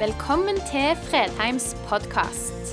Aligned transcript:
Velkommen 0.00 0.56
til 0.56 0.96
Fredheims 0.96 1.76
podkast. 1.88 2.70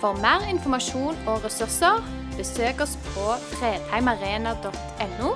For 0.00 0.16
mer 0.16 0.46
informasjon 0.48 1.18
og 1.28 1.42
ressurser, 1.44 2.00
besøk 2.38 2.80
oss 2.80 2.94
på 3.10 3.34
fredheimarena.no, 3.50 5.34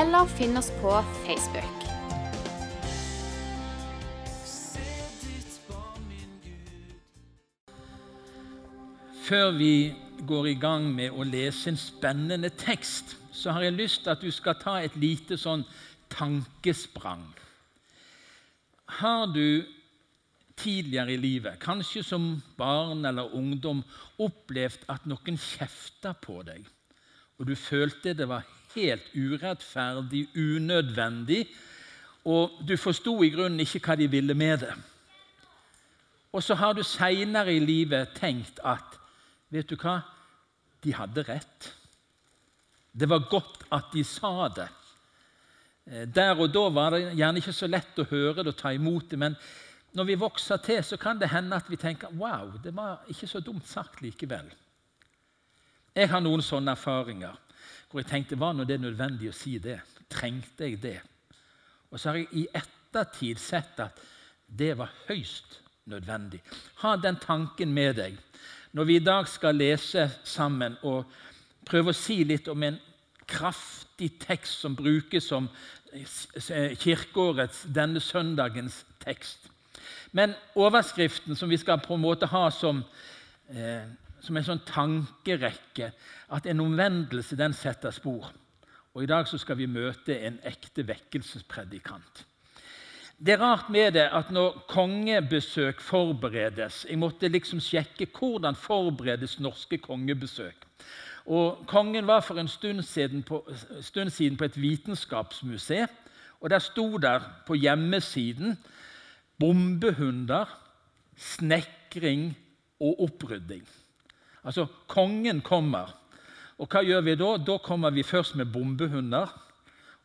eller 0.00 0.32
finn 0.34 0.58
oss 0.58 0.72
på 0.80 0.96
Facebook. 1.22 1.86
Før 9.22 9.54
vi 9.54 9.94
går 10.26 10.46
i 10.50 10.58
gang 10.66 10.90
med 10.90 11.14
å 11.14 11.30
lese 11.30 11.70
en 11.70 11.78
spennende 11.78 12.50
tekst, 12.50 13.14
så 13.30 13.54
har 13.54 13.70
jeg 13.70 13.78
lyst 13.78 14.02
til 14.02 14.18
at 14.18 14.24
du 14.26 14.34
skal 14.34 14.58
ta 14.58 14.80
et 14.82 14.98
lite 14.98 15.38
sånn 15.38 15.62
tankesprang. 16.10 17.28
Har 18.98 19.30
du 19.30 19.78
tidligere 20.60 21.14
i 21.14 21.20
livet, 21.20 21.58
kanskje 21.62 22.02
som 22.06 22.30
barn 22.58 23.04
eller 23.08 23.34
ungdom, 23.36 23.82
opplevd 24.20 24.86
at 24.92 25.08
noen 25.08 25.38
kjefta 25.40 26.14
på 26.20 26.40
deg, 26.46 26.64
og 27.40 27.48
du 27.48 27.56
følte 27.56 28.14
det 28.16 28.28
var 28.28 28.46
helt 28.74 29.08
urettferdig, 29.16 30.26
unødvendig, 30.36 31.46
og 32.28 32.60
du 32.68 32.76
forsto 32.76 33.16
i 33.24 33.32
grunnen 33.32 33.64
ikke 33.64 33.80
hva 33.84 33.96
de 33.96 34.08
ville 34.12 34.36
med 34.36 34.66
det? 34.66 34.74
Og 36.30 36.44
så 36.44 36.54
har 36.54 36.76
du 36.76 36.82
seinere 36.86 37.54
i 37.56 37.62
livet 37.62 38.14
tenkt 38.18 38.60
at 38.64 38.98
Vet 39.50 39.66
du 39.66 39.74
hva? 39.74 39.96
De 40.78 40.92
hadde 40.94 41.24
rett. 41.26 41.64
Det 42.94 43.08
var 43.10 43.24
godt 43.26 43.64
at 43.74 43.88
de 43.90 44.04
sa 44.06 44.46
det. 44.54 44.68
Eh, 45.90 46.04
der 46.06 46.38
og 46.38 46.52
da 46.54 46.68
var 46.70 46.94
det 46.94 47.16
gjerne 47.18 47.42
ikke 47.42 47.54
så 47.56 47.66
lett 47.66 47.98
å 47.98 48.06
høre 48.12 48.44
det 48.44 48.52
og 48.54 48.60
ta 48.60 48.70
imot 48.74 49.10
det, 49.10 49.18
men 49.18 49.34
når 49.92 50.06
vi 50.06 50.18
vokser 50.18 50.60
til, 50.62 50.82
så 50.84 50.96
kan 50.96 51.18
det 51.18 51.30
hende 51.32 51.56
at 51.56 51.70
vi 51.70 51.78
tenker 51.80 52.12
wow, 52.18 52.52
det 52.62 52.74
var 52.76 53.04
ikke 53.10 53.26
så 53.26 53.40
dumt 53.40 53.66
sagt 53.68 54.02
likevel. 54.02 54.50
Jeg 55.94 56.10
har 56.10 56.22
noen 56.22 56.42
sånne 56.42 56.76
erfaringer 56.76 57.38
hvor 57.90 58.04
jeg 58.04 58.06
tenkte 58.06 58.38
var 58.38 58.54
nå 58.54 58.64
det 58.64 58.78
nødvendig 58.78 59.32
å 59.32 59.34
si 59.34 59.56
det? 59.58 59.80
Trengte 60.10 60.68
jeg 60.68 60.78
det? 60.82 60.98
Og 61.90 61.98
så 61.98 62.12
har 62.12 62.20
jeg 62.20 62.28
i 62.38 62.44
ettertid 62.54 63.40
sett 63.42 63.82
at 63.82 63.98
det 64.46 64.76
var 64.78 64.92
høyst 65.08 65.58
nødvendig. 65.90 66.38
Ha 66.84 66.94
den 66.96 67.18
tanken 67.18 67.74
med 67.74 67.98
deg 67.98 68.18
når 68.78 68.86
vi 68.86 68.96
i 69.00 69.02
dag 69.02 69.26
skal 69.26 69.58
lese 69.58 70.06
sammen 70.22 70.76
og 70.86 71.10
prøve 71.66 71.90
å 71.90 71.98
si 71.98 72.20
litt 72.22 72.46
om 72.48 72.62
en 72.62 72.78
kraftig 73.30 74.12
tekst 74.22 74.62
som 74.62 74.76
brukes 74.78 75.26
som 75.26 75.48
kirkeårets, 76.78 77.64
denne 77.66 77.98
søndagens 78.02 78.84
tekst. 79.02 79.49
Men 80.12 80.34
overskriften 80.58 81.36
som 81.36 81.50
vi 81.50 81.58
skal 81.60 81.80
på 81.82 81.94
en 81.94 82.02
måte 82.02 82.26
ha 82.30 82.48
som, 82.50 82.84
eh, 83.48 83.86
som 84.20 84.36
en 84.36 84.44
sånn 84.44 84.64
tankerekke, 84.66 85.92
at 86.30 86.46
en 86.46 86.60
omvendelse 86.60 87.36
den 87.36 87.52
setter 87.52 87.90
spor. 87.90 88.32
Og 88.94 89.02
I 89.02 89.06
dag 89.06 89.28
så 89.28 89.38
skal 89.38 89.56
vi 89.56 89.70
møte 89.70 90.16
en 90.26 90.40
ekte 90.44 90.82
vekkelsespredikant. 90.86 92.24
Det 93.20 93.34
er 93.34 93.42
rart 93.42 93.68
med 93.70 93.92
det 93.92 94.06
at 94.16 94.30
når 94.32 94.62
kongebesøk 94.68 95.80
forberedes 95.84 96.86
Jeg 96.88 96.98
måtte 96.98 97.28
liksom 97.28 97.60
sjekke 97.60 98.06
hvordan 98.16 98.56
forberedes 98.56 99.38
norske 99.40 99.78
kongebesøk. 99.78 100.56
Og 101.26 101.66
Kongen 101.66 102.06
var 102.06 102.20
for 102.20 102.40
en 102.40 102.48
stund 102.48 102.82
siden 102.82 103.22
på, 103.22 103.44
stund 103.80 104.10
siden 104.10 104.36
på 104.36 104.44
et 104.44 104.56
vitenskapsmuseum. 104.60 105.88
og 106.40 106.50
Der 106.50 106.58
sto 106.58 106.96
der 106.96 107.20
på 107.46 107.54
hjemmesiden 107.54 108.58
bombehunder, 109.40 110.48
snekring 111.16 112.30
og 112.80 113.04
opprydding. 113.08 113.64
Altså, 114.44 114.66
kongen 114.88 115.42
kommer. 115.44 115.96
Og 116.60 116.68
hva 116.68 116.84
gjør 116.84 117.04
vi 117.04 117.16
da? 117.16 117.34
Da 117.40 117.56
kommer 117.64 117.92
vi 117.92 118.04
først 118.04 118.36
med 118.36 118.52
bombehunder 118.52 119.32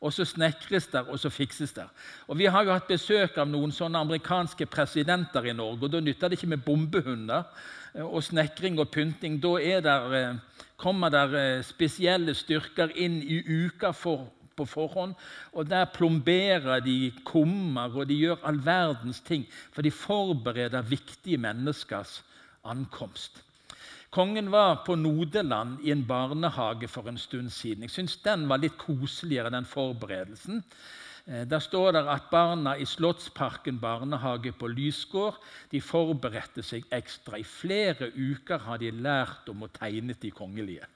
og 0.05 0.13
så 0.13 0.25
snekres 0.27 0.87
der, 0.91 1.07
og 1.09 1.19
så 1.19 1.29
fikses 1.29 1.73
der. 1.73 1.87
Og 2.27 2.37
Vi 2.37 2.45
har 2.45 2.63
jo 2.63 2.73
hatt 2.73 2.87
besøk 2.87 3.37
av 3.37 3.47
noen 3.49 3.71
sånne 3.71 3.99
amerikanske 3.99 4.65
presidenter 4.65 5.45
i 5.45 5.53
Norge. 5.53 5.83
og 5.83 5.91
Da 5.91 5.99
nytter 5.99 6.29
det 6.29 6.37
ikke 6.37 6.53
med 6.53 6.65
bombehunder 6.65 7.43
eh, 7.95 8.05
og 8.05 8.23
snekring 8.23 8.79
og 8.79 8.91
pynting. 8.91 9.39
Da 9.41 9.81
der, 9.81 10.13
eh, 10.13 10.35
kommer 10.77 11.09
der 11.09 11.35
eh, 11.35 11.63
spesielle 11.63 12.35
styrker 12.35 12.91
inn 12.95 13.21
i 13.23 13.41
uka 13.65 13.91
for, 13.91 14.27
på 14.55 14.65
forhånd. 14.65 15.13
og 15.53 15.69
Der 15.69 15.85
plomberer 15.85 16.79
de 16.79 17.11
kummer, 17.25 17.95
og 17.95 18.07
de 18.07 18.15
gjør 18.15 18.43
all 18.43 18.59
verdens 18.65 19.19
ting. 19.19 19.45
For 19.71 19.81
de 19.81 19.91
forbereder 19.91 20.81
viktige 20.81 21.37
menneskers 21.37 22.23
ankomst. 22.63 23.43
Kongen 24.15 24.51
var 24.51 24.83
på 24.85 24.95
Nodeland 24.95 25.81
i 25.83 25.91
en 25.91 26.05
barnehage 26.07 26.87
for 26.87 27.09
en 27.09 27.17
stund 27.17 27.49
siden. 27.49 27.83
Jeg 27.83 27.91
syns 27.91 28.15
den 28.23 28.45
var 28.47 28.61
litt 28.63 28.77
koseligere, 28.79 29.51
den 29.51 29.67
forberedelsen. 29.67 30.63
Eh, 31.27 31.43
der 31.49 31.59
står 31.59 31.91
det 31.91 32.05
at 32.07 32.29
barna 32.31 32.75
i 32.77 32.85
Slottsparken 32.85 33.79
barnehage 33.79 34.53
på 34.55 34.67
Lysgård 34.67 35.41
de 35.71 35.81
forberedte 35.81 36.63
seg 36.63 36.85
ekstra. 36.93 37.41
I 37.41 37.43
flere 37.43 38.11
uker 38.15 38.63
har 38.63 38.79
de 38.79 38.91
lært 38.91 39.49
om 39.51 39.65
å 39.65 39.71
tegne 39.73 40.15
de 40.21 40.31
kongelige. 40.31 40.87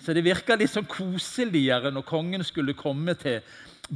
Så 0.00 0.14
det 0.16 0.24
virka 0.24 0.56
litt 0.56 0.72
sånn 0.72 0.88
koseligere 0.88 1.90
når 1.92 2.06
kongen 2.08 2.44
skulle 2.46 2.76
komme 2.76 3.12
til 3.20 3.42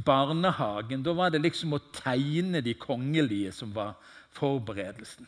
barnehagen. 0.05 1.01
Da 1.03 1.15
var 1.17 1.31
det 1.33 1.41
liksom 1.41 1.73
å 1.73 1.81
tegne 1.95 2.61
de 2.61 2.75
kongelige 2.77 3.53
som 3.55 3.71
var 3.73 3.95
forberedelsen. 4.35 5.25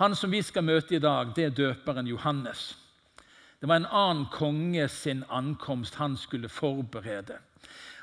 Han 0.00 0.16
som 0.18 0.32
vi 0.32 0.42
skal 0.44 0.66
møte 0.66 0.96
i 0.96 1.00
dag, 1.00 1.30
det 1.36 1.44
er 1.44 1.54
døperen 1.54 2.08
Johannes. 2.10 2.74
Det 3.60 3.68
var 3.70 3.80
en 3.80 3.88
annen 3.88 4.26
konge 4.34 4.88
sin 4.92 5.22
ankomst 5.32 5.94
han 5.96 6.16
skulle 6.20 6.50
forberede. 6.52 7.38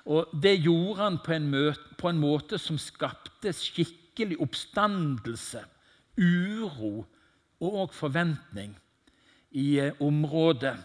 Og 0.05 0.31
Det 0.41 0.55
gjorde 0.55 1.01
han 1.01 1.19
på 1.19 1.33
en, 1.35 1.49
møte, 1.51 1.83
på 1.97 2.09
en 2.09 2.19
måte 2.19 2.57
som 2.57 2.79
skapte 2.81 3.53
skikkelig 3.53 4.39
oppstandelse, 4.41 5.61
uro 6.17 7.05
og 7.63 7.93
forventning 7.93 8.73
i 9.51 9.79
eh, 9.79 10.01
området 10.01 10.75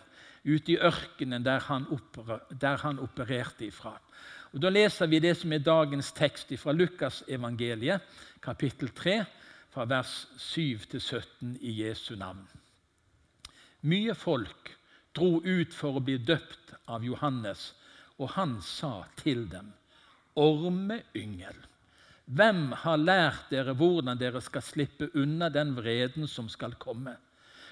ute 0.48 0.74
i 0.74 0.80
ørkenen 0.80 1.44
der 1.44 1.60
han, 1.68 1.86
oper, 1.92 2.40
der 2.50 2.80
han 2.82 2.98
opererte 3.04 3.68
ifra. 3.68 3.94
Og 4.52 4.62
Da 4.62 4.70
leser 4.72 5.06
vi 5.06 5.20
det 5.20 5.36
som 5.36 5.52
er 5.52 5.64
dagens 5.64 6.12
tekst 6.16 6.54
fra 6.56 6.72
Lukas 6.72 7.22
evangeliet, 7.28 8.00
kapittel 8.40 8.88
3, 8.88 9.24
fra 9.70 9.84
vers 9.84 10.26
7 10.38 10.88
til 10.88 11.00
17 11.00 11.58
i 11.60 11.82
Jesu 11.82 12.16
navn. 12.16 12.46
Mye 13.82 14.14
folk 14.14 14.72
dro 15.14 15.38
ut 15.44 15.74
for 15.74 15.98
å 15.98 16.02
bli 16.02 16.16
døpt 16.18 16.72
av 16.88 17.04
Johannes, 17.04 17.74
og 18.18 18.32
han 18.34 18.56
sa 18.64 19.04
til 19.20 19.44
dem, 19.52 19.70
ormeyngel, 20.34 21.58
hvem 22.28 22.72
har 22.82 22.98
lært 23.00 23.52
dere 23.52 23.72
hvordan 23.76 24.18
dere 24.20 24.40
skal 24.44 24.64
slippe 24.64 25.08
unna 25.16 25.48
den 25.48 25.74
vreden 25.76 26.26
som 26.28 26.48
skal 26.52 26.74
komme? 26.80 27.14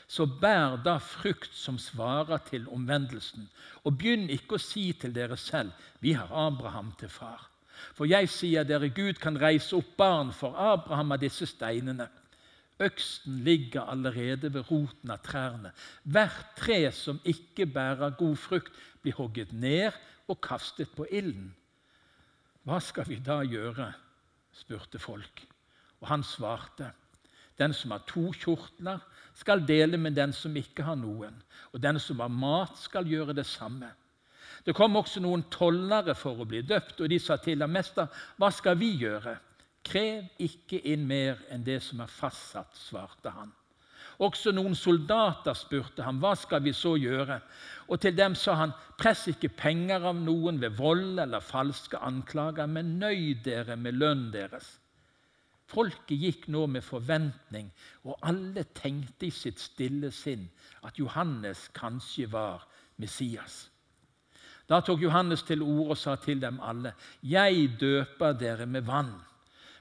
Så 0.06 0.26
bær 0.26 0.76
da 0.84 0.98
frukt 1.02 1.54
som 1.58 1.78
svarer 1.82 2.38
til 2.46 2.68
omvendelsen, 2.70 3.48
og 3.82 3.98
begynn 3.98 4.28
ikke 4.30 4.54
å 4.54 4.62
si 4.62 4.92
til 4.94 5.14
dere 5.14 5.38
selv, 5.40 5.74
vi 6.00 6.14
har 6.14 6.30
Abraham 6.30 6.92
til 7.00 7.10
far. 7.10 7.48
For 7.96 8.08
jeg 8.08 8.30
sier 8.32 8.64
dere, 8.64 8.88
Gud 8.94 9.18
kan 9.20 9.38
reise 9.40 9.76
opp 9.76 9.96
barn 9.98 10.30
for 10.32 10.56
Abraham 10.56 11.12
av 11.16 11.20
disse 11.20 11.48
steinene. 11.50 12.06
Øksen 12.78 13.40
ligger 13.44 13.88
allerede 13.88 14.50
ved 14.52 14.70
roten 14.70 15.12
av 15.12 15.22
trærne. 15.24 15.72
Hvert 16.04 16.56
tre 16.58 16.80
som 16.92 17.20
ikke 17.24 17.66
bærer 17.66 18.16
god 18.18 18.36
frukt, 18.36 18.72
blir 19.02 19.16
hogget 19.16 19.52
ned 19.52 19.96
og 20.28 20.40
kastet 20.44 20.92
på 20.96 21.06
ilden. 21.10 21.54
Hva 22.66 22.80
skal 22.82 23.08
vi 23.08 23.20
da 23.22 23.40
gjøre? 23.46 23.92
spurte 24.56 24.98
folk. 24.98 25.42
Og 26.00 26.08
han 26.08 26.24
svarte. 26.24 26.90
Den 27.58 27.72
som 27.72 27.94
har 27.94 28.04
to 28.08 28.30
kjortler, 28.32 29.00
skal 29.36 29.64
dele 29.68 29.96
med 30.00 30.16
den 30.16 30.32
som 30.32 30.54
ikke 30.56 30.84
har 30.84 30.96
noen. 30.96 31.34
Og 31.72 31.80
den 31.82 32.00
som 32.00 32.20
har 32.20 32.32
mat, 32.32 32.76
skal 32.80 33.08
gjøre 33.08 33.36
det 33.36 33.46
samme. 33.46 33.90
Det 34.66 34.74
kom 34.74 34.96
også 34.96 35.20
noen 35.22 35.44
tollere 35.52 36.14
for 36.18 36.40
å 36.42 36.46
bli 36.48 36.62
døpt, 36.66 37.00
og 37.00 37.10
de 37.10 37.18
sa 37.22 37.36
til 37.36 37.60
ham, 37.62 37.70
'Mester, 37.70 38.08
hva 38.36 38.50
skal 38.50 38.78
vi 38.78 38.96
gjøre?' 38.98 39.38
'Krev 39.84 40.24
ikke 40.38 40.80
inn 40.82 41.06
mer 41.06 41.38
enn 41.50 41.64
det 41.64 41.82
som 41.82 42.00
er 42.00 42.10
fastsatt', 42.10 42.74
svarte 42.74 43.30
han. 43.30 43.52
Også 44.18 44.52
noen 44.52 44.74
soldater 44.74 45.54
spurte 45.54 46.02
ham, 46.02 46.18
'Hva 46.18 46.34
skal 46.34 46.62
vi 46.64 46.72
så 46.72 46.96
gjøre?' 46.96 47.40
Og 47.88 48.00
til 48.00 48.16
dem 48.16 48.34
sa 48.34 48.54
han, 48.54 48.72
'Press 48.98 49.28
ikke 49.28 49.48
penger 49.48 50.04
av 50.04 50.16
noen 50.16 50.60
ved 50.60 50.70
vold 50.70 51.20
eller 51.20 51.40
falske 51.40 51.96
anklager, 51.96 52.66
men 52.66 52.98
nøy 52.98 53.34
dere 53.44 53.76
med 53.76 53.92
lønnen 53.92 54.32
deres.' 54.32 54.78
Folket 55.66 56.18
gikk 56.22 56.44
nå 56.52 56.66
med 56.70 56.84
forventning, 56.86 57.72
og 58.06 58.18
alle 58.22 58.62
tenkte 58.76 59.26
i 59.26 59.34
sitt 59.34 59.58
stille 59.58 60.12
sinn 60.14 60.44
at 60.86 60.98
Johannes 61.00 61.66
kanskje 61.74 62.28
var 62.30 62.68
Messias. 63.02 63.64
Da 64.66 64.80
tok 64.82 65.02
Johannes 65.02 65.42
til 65.46 65.62
orde 65.62 65.94
og 65.94 65.98
sa 65.98 66.16
til 66.18 66.40
dem 66.42 66.60
alle.: 66.62 66.94
Jeg 67.22 67.78
døper 67.80 68.32
dere 68.32 68.66
med 68.66 68.86
vann, 68.86 69.14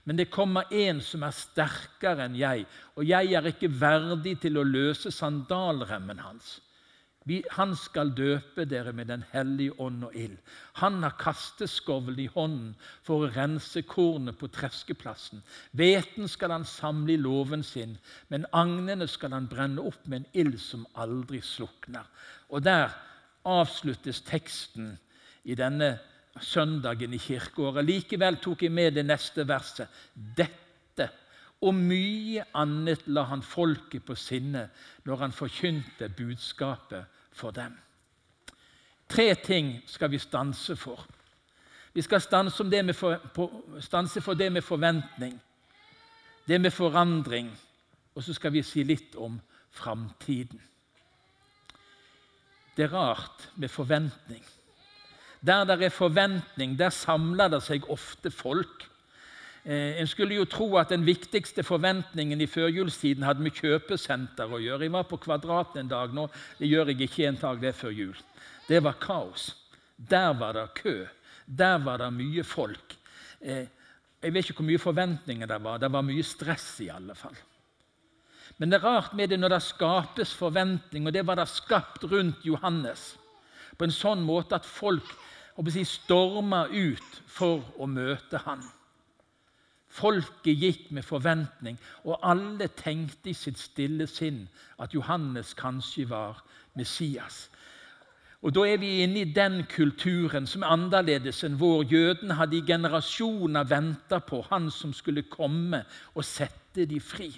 Men 0.08 0.18
det 0.18 0.30
kommer 0.30 0.70
en 0.72 1.00
som 1.02 1.24
er 1.26 1.34
sterkere 1.34 2.28
enn 2.28 2.36
jeg, 2.38 2.68
og 2.94 3.08
jeg 3.10 3.34
er 3.34 3.48
ikke 3.50 3.72
verdig 3.74 4.36
til 4.44 4.60
å 4.62 4.64
løse 4.64 5.10
sandalremmen 5.12 6.20
hans. 6.22 6.60
Han 7.58 7.72
skal 7.76 8.12
døpe 8.14 8.68
dere 8.70 8.92
med 8.94 9.08
Den 9.10 9.24
hellige 9.32 9.74
ånd 9.82 10.04
og 10.06 10.16
ild. 10.16 10.38
Han 10.78 11.02
har 11.04 11.16
kasteskovlen 11.18 12.20
i 12.20 12.28
hånden 12.30 12.76
for 13.02 13.26
å 13.26 13.32
rense 13.34 13.82
kornet 13.82 14.38
på 14.38 14.48
treskeplassen. 14.54 15.42
Hveten 15.74 16.30
skal 16.30 16.54
han 16.54 16.66
samle 16.70 17.16
i 17.16 17.18
låven 17.18 17.64
sin, 17.64 17.98
men 18.30 18.46
agnene 18.54 19.08
skal 19.10 19.34
han 19.34 19.50
brenne 19.50 19.82
opp 19.82 20.06
med 20.06 20.22
en 20.22 20.30
ild 20.34 20.60
som 20.62 20.86
aldri 20.94 21.42
slukner. 21.42 22.06
Og 22.50 22.62
Der 22.62 22.94
avsluttes 23.46 24.22
teksten 24.26 24.96
i 25.44 25.56
denne 25.56 26.00
søndagen 26.42 27.14
i 27.14 27.22
kirkeåret. 27.22 27.86
Likevel 27.86 28.38
tok 28.42 28.66
jeg 28.66 28.74
med 28.74 28.96
det 28.98 29.06
neste 29.06 29.46
verset. 29.48 29.90
Dette 30.14 31.10
og 31.66 31.74
mye 31.78 32.44
annet 32.58 33.06
la 33.08 33.26
han 33.32 33.42
folket 33.46 34.04
på 34.06 34.18
sinne 34.20 34.68
når 35.06 35.22
han 35.24 35.36
forkynte 35.36 36.10
budskapet 36.18 37.15
for 37.36 37.52
dem. 37.52 37.76
Tre 39.10 39.36
ting 39.36 39.82
skal 39.86 40.12
vi 40.12 40.20
stanse 40.20 40.76
for. 40.76 41.06
Vi 41.94 42.02
skal 42.02 42.22
stanse, 42.22 42.94
for, 42.94 43.52
stanse 43.80 44.22
for 44.22 44.34
det 44.34 44.52
med 44.52 44.62
forventning, 44.62 45.42
det 46.48 46.62
med 46.62 46.72
forandring, 46.72 47.52
og 48.16 48.24
så 48.24 48.34
skal 48.34 48.52
vi 48.54 48.64
si 48.64 48.84
litt 48.84 49.16
om 49.16 49.38
framtiden. 49.72 50.62
Det 52.76 52.84
er 52.84 52.92
rart 52.92 53.50
med 53.56 53.72
forventning. 53.72 54.44
Der 55.46 55.64
det 55.64 55.84
er 55.86 55.90
forventning, 55.90 56.80
der 56.80 56.90
samler 56.90 57.48
det 57.48 57.62
seg 57.64 57.88
ofte 57.90 58.32
folk. 58.32 58.88
Eh, 59.66 59.98
en 59.98 60.08
skulle 60.08 60.38
jo 60.38 60.46
tro 60.46 60.68
at 60.78 60.92
den 60.94 61.02
viktigste 61.08 61.64
forventningen 61.66 62.42
i 62.42 62.46
førjulstiden 62.46 63.26
hadde 63.26 63.42
med 63.42 63.56
kjøpesenter 63.58 64.52
å 64.54 64.60
gjøre. 64.62 64.86
Jeg 64.86 64.94
var 64.94 65.08
på 65.10 65.18
Kvadraten 65.24 65.82
en 65.82 65.90
dag 65.90 66.14
nå. 66.14 66.28
Det 66.60 66.70
gjør 66.70 66.92
jeg 66.92 67.08
ikke 67.08 67.26
en 67.32 67.40
dag 67.42 67.64
det 67.64 67.72
før 67.74 67.96
jul. 67.98 68.20
Det 68.68 68.84
var 68.86 69.00
kaos. 69.02 69.56
Der 69.98 70.36
var 70.38 70.54
det 70.54 70.68
kø. 70.78 70.94
Der 71.46 71.82
var 71.82 72.04
det 72.04 72.12
mye 72.14 72.46
folk. 72.46 72.94
Eh, 73.42 73.66
jeg 74.22 74.34
vet 74.34 74.46
ikke 74.46 74.62
hvor 74.62 74.70
mye 74.70 74.86
forventninger 74.86 75.50
det 75.50 75.60
var. 75.66 75.82
Det 75.82 75.92
var 75.98 76.06
mye 76.06 76.24
stress 76.26 76.70
i 76.86 76.92
alle 76.94 77.18
fall. 77.18 77.36
Men 78.58 78.70
det 78.70 78.80
er 78.80 78.86
rart 78.86 79.18
med 79.18 79.34
det 79.34 79.42
når 79.42 79.58
det 79.58 79.64
skapes 79.66 80.38
forventning, 80.38 81.08
og 81.08 81.14
det 81.14 81.26
var 81.26 81.42
det 81.42 81.50
skapt 81.50 82.06
rundt 82.12 82.46
Johannes. 82.46 83.16
På 83.76 83.90
en 83.90 83.94
sånn 83.94 84.22
måte 84.24 84.62
at 84.62 84.66
folk 84.66 85.10
si, 85.74 85.84
storma 85.90 86.68
ut 86.70 87.22
for 87.26 87.66
å 87.82 87.90
møte 87.90 88.46
han. 88.46 88.62
Folket 89.96 90.60
gikk 90.60 90.90
med 90.92 91.06
forventning, 91.08 91.78
og 92.04 92.20
alle 92.28 92.68
tenkte 92.76 93.32
i 93.32 93.38
sitt 93.38 93.60
stille 93.62 94.08
sinn 94.12 94.42
at 94.82 94.94
Johannes 94.96 95.54
kanskje 95.56 96.10
var 96.10 96.42
Messias. 96.76 97.46
Og 98.44 98.54
Da 98.54 98.66
er 98.68 98.78
vi 98.78 99.02
inne 99.02 99.24
i 99.24 99.32
den 99.34 99.64
kulturen 99.72 100.46
som 100.46 100.62
er 100.62 100.76
annerledes 100.76 101.40
enn 101.48 101.56
vår. 101.58 101.88
Jødene 101.90 102.36
hadde 102.38 102.60
i 102.60 102.68
generasjoner 102.68 103.66
venta 103.66 104.20
på 104.20 104.44
han 104.52 104.70
som 104.70 104.94
skulle 104.94 105.24
komme 105.32 105.82
og 106.14 106.28
sette 106.28 106.86
de 106.86 107.00
fri. 107.00 107.32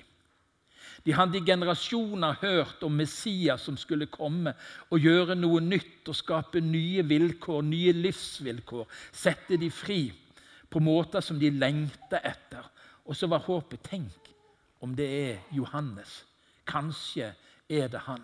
De 1.05 1.13
hadde 1.13 1.37
i 1.37 1.45
generasjoner 1.45 2.41
hørt 2.41 2.83
om 2.83 2.97
Messias 2.99 3.61
som 3.69 3.77
skulle 3.77 4.09
komme 4.11 4.51
og 4.89 4.99
gjøre 4.99 5.37
noe 5.37 5.61
nytt 5.61 6.09
og 6.09 6.17
skape 6.17 6.59
nye 6.59 7.05
vilkår, 7.07 7.61
nye 7.63 7.93
livsvilkår, 7.95 8.87
sette 9.13 9.61
de 9.61 9.69
fri 9.71 10.01
på 10.69 10.81
måter 10.83 11.23
som 11.23 11.39
de 11.39 11.49
lengter 11.53 12.23
etter. 12.23 12.65
Og 13.07 13.15
så 13.15 13.29
var 13.31 13.45
håpet 13.45 13.83
Tenk 13.87 14.31
om 14.83 14.95
det 14.95 15.07
er 15.07 15.37
Johannes. 15.55 16.23
Kanskje 16.67 17.31
er 17.69 17.87
det 17.87 18.03
han. 18.05 18.23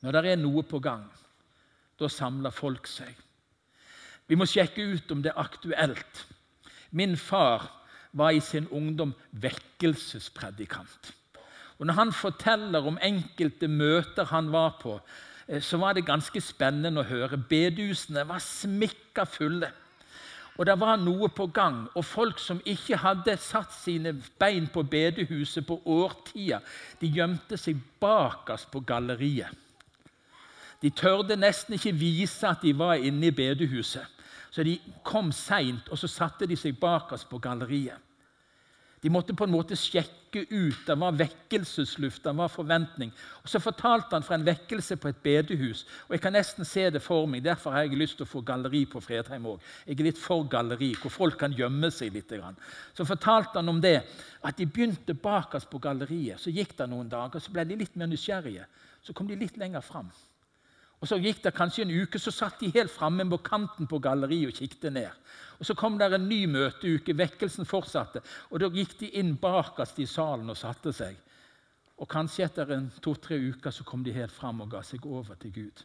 Når 0.00 0.16
det 0.16 0.32
er 0.32 0.40
noe 0.40 0.62
på 0.64 0.78
gang, 0.80 1.04
da 2.00 2.08
samler 2.08 2.54
folk 2.54 2.88
seg. 2.88 3.12
Vi 4.30 4.38
må 4.38 4.46
sjekke 4.48 4.84
ut 4.94 5.10
om 5.12 5.22
det 5.22 5.32
er 5.32 5.42
aktuelt. 5.42 6.24
Min 6.94 7.16
far 7.18 7.66
var 8.12 8.30
i 8.34 8.40
sin 8.40 8.68
ungdom 8.70 9.12
vekkelsespredikant. 9.30 11.12
Og 11.78 11.86
Når 11.86 11.94
han 11.94 12.12
forteller 12.12 12.86
om 12.86 12.98
enkelte 13.02 13.68
møter 13.68 14.24
han 14.24 14.52
var 14.52 14.78
på, 14.80 15.00
eh, 15.48 15.62
så 15.62 15.76
var 15.76 15.94
det 15.94 16.06
ganske 16.06 16.40
spennende 16.40 17.00
å 17.00 17.08
høre. 17.08 17.38
Bedehusene 17.38 18.26
var 18.28 18.38
smikka 18.38 19.24
fulle. 19.24 19.72
Og 20.60 20.66
det 20.68 20.76
var 20.76 20.98
noe 21.00 21.30
på 21.32 21.46
gang. 21.56 21.86
Og 21.96 22.04
folk 22.04 22.38
som 22.38 22.58
ikke 22.68 22.98
hadde 23.00 23.32
satt 23.40 23.72
sine 23.72 24.12
bein 24.38 24.66
på 24.68 24.82
bedehuset 24.84 25.64
på 25.64 25.78
årtier, 25.88 26.60
de 27.00 27.08
gjemte 27.08 27.56
seg 27.56 27.80
bakerst 28.00 28.68
på 28.68 28.82
galleriet. 28.84 29.48
De 30.80 30.90
tørde 30.92 31.36
nesten 31.36 31.76
ikke 31.76 31.96
vise 31.96 32.48
at 32.48 32.60
de 32.64 32.74
var 32.76 33.00
inne 33.00 33.30
i 33.30 33.34
bedehuset. 33.36 34.04
Så 34.50 34.64
de 34.66 34.76
kom 35.06 35.32
seint, 35.32 35.88
og 35.88 35.98
så 35.98 36.08
satte 36.10 36.48
de 36.48 36.56
seg 36.58 36.76
bakerst 36.80 37.28
på 37.30 37.40
galleriet. 37.40 37.96
De 39.00 39.10
måtte 39.10 39.32
på 39.32 39.46
en 39.46 39.52
måte 39.52 39.76
sjekke 39.80 40.42
ut. 40.50 40.80
Det 40.86 40.94
var 41.00 41.16
vekkelsesluft, 41.16 42.22
det 42.24 42.34
var 42.36 42.52
forventning. 42.52 43.12
Og 43.42 43.48
Så 43.48 43.58
fortalte 43.58 44.12
han 44.12 44.22
fra 44.22 44.36
en 44.36 44.44
vekkelse 44.44 44.96
på 44.96 45.08
et 45.08 45.22
bedehus. 45.22 45.86
og 46.08 46.14
Jeg 46.14 46.20
kan 46.20 46.32
nesten 46.32 46.64
se 46.64 46.90
det 46.90 47.02
for 47.02 47.26
meg. 47.26 47.42
Derfor 47.44 47.70
har 47.70 47.82
jeg 47.82 47.96
lyst 47.96 48.16
til 48.16 48.26
å 48.26 48.28
få 48.28 48.44
galleri 48.44 48.84
på 48.84 49.00
Fredheim 49.00 49.46
òg. 49.46 49.60
Jeg 49.86 50.00
er 50.00 50.04
litt 50.04 50.18
for 50.18 50.44
galleri, 50.44 50.94
hvor 50.94 51.10
folk 51.10 51.38
kan 51.38 51.52
gjemme 51.52 51.90
seg 51.90 52.12
litt. 52.12 52.32
Så 52.94 53.04
fortalte 53.04 53.56
han 53.58 53.68
om 53.68 53.80
det, 53.80 54.02
at 54.44 54.56
de 54.56 54.66
begynte 54.66 55.14
bakerst 55.14 55.70
på 55.70 55.78
galleriet. 55.78 56.38
Så 56.38 56.50
gikk 56.50 56.76
det 56.76 56.88
noen 56.88 57.08
dager, 57.08 57.40
så 57.40 57.50
ble 57.50 57.64
de 57.64 57.76
litt 57.76 57.96
mer 57.96 58.06
nysgjerrige. 58.06 58.66
Så 59.02 59.12
kom 59.12 59.26
de 59.26 59.36
litt 59.36 59.56
lenger 59.56 59.80
fram. 59.80 60.10
Og 61.00 61.08
Så 61.08 61.16
gikk 61.16 61.42
det 61.42 61.54
kanskje 61.56 61.86
en 61.86 61.94
uke, 62.02 62.18
så 62.20 62.30
satt 62.30 62.60
de 62.60 62.72
helt 62.74 62.92
framme 62.92 63.24
på 63.30 63.38
kanten 63.38 63.88
på 63.88 63.98
galleriet 63.98 64.52
og 64.52 64.58
kikket 64.58 64.92
ned. 64.92 65.10
Og 65.58 65.66
Så 65.66 65.74
kom 65.74 65.98
det 65.98 66.12
en 66.12 66.28
ny 66.28 66.46
møteuke, 66.46 67.16
vekkelsen 67.16 67.64
fortsatte. 67.64 68.20
og 68.50 68.60
Da 68.60 68.68
gikk 68.68 68.98
de 68.98 69.08
inn 69.16 69.36
bakerst 69.36 69.98
i 69.98 70.06
salen 70.06 70.50
og 70.50 70.56
satte 70.56 70.92
seg. 70.92 71.16
Og 71.98 72.08
Kanskje 72.08 72.44
etter 72.44 72.70
en 72.72 72.92
to-tre 73.00 73.36
uker 73.36 73.70
så 73.70 73.84
kom 73.84 74.04
de 74.04 74.12
helt 74.12 74.32
fram 74.32 74.60
og 74.60 74.70
ga 74.70 74.82
seg 74.82 75.06
over 75.06 75.34
til 75.34 75.52
Gud. 75.52 75.84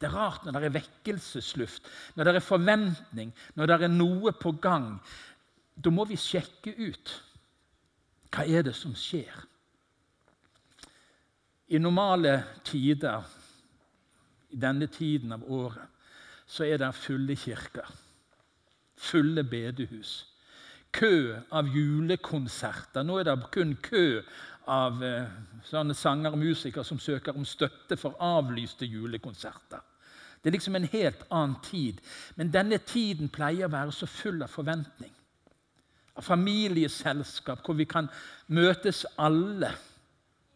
Det 0.00 0.08
er 0.08 0.16
rart 0.16 0.44
når 0.44 0.52
det 0.52 0.68
er 0.68 0.78
vekkelsesluft, 0.78 1.88
når 2.16 2.24
det 2.24 2.36
er 2.36 2.44
forventning, 2.44 3.34
når 3.54 3.66
det 3.66 3.82
er 3.82 3.92
noe 3.92 4.32
på 4.32 4.52
gang. 4.52 5.00
Da 5.76 5.90
må 5.90 6.04
vi 6.04 6.16
sjekke 6.16 6.72
ut 6.72 7.22
hva 8.30 8.46
er 8.46 8.62
det 8.62 8.74
som 8.76 8.94
skjer. 8.94 9.32
I 11.68 11.78
normale 11.78 12.38
tider 12.64 13.26
i 14.50 14.58
denne 14.60 14.86
tiden 14.86 15.32
av 15.32 15.44
året, 15.46 15.86
så 16.46 16.66
er 16.66 16.80
det 16.82 16.94
fulle 16.98 17.36
kirker. 17.38 17.86
Fulle 18.96 19.44
bedehus. 19.44 20.26
Kø 20.92 21.36
av 21.54 21.68
julekonserter. 21.70 23.04
Nå 23.06 23.20
er 23.20 23.28
det 23.28 23.36
kun 23.54 23.76
kø 23.82 24.22
av 24.70 25.02
eh, 25.04 25.30
sånne 25.66 25.94
sanger 25.94 26.34
og 26.34 26.42
musikere 26.42 26.84
som 26.84 26.98
søker 26.98 27.36
om 27.36 27.46
støtte 27.46 27.96
for 27.98 28.18
avlyste 28.22 28.86
julekonserter. 28.86 29.82
Det 30.40 30.50
er 30.50 30.56
liksom 30.56 30.76
en 30.76 30.88
helt 30.92 31.22
annen 31.28 31.56
tid. 31.64 32.00
Men 32.36 32.52
denne 32.52 32.78
tiden 32.78 33.30
pleier 33.32 33.68
å 33.68 33.74
være 33.74 33.94
så 33.94 34.08
full 34.08 34.42
av 34.42 34.52
forventning. 34.52 35.12
Av 36.16 36.26
familieselskap 36.26 37.62
hvor 37.64 37.78
vi 37.78 37.86
kan 37.88 38.08
møtes 38.48 39.04
alle 39.20 39.74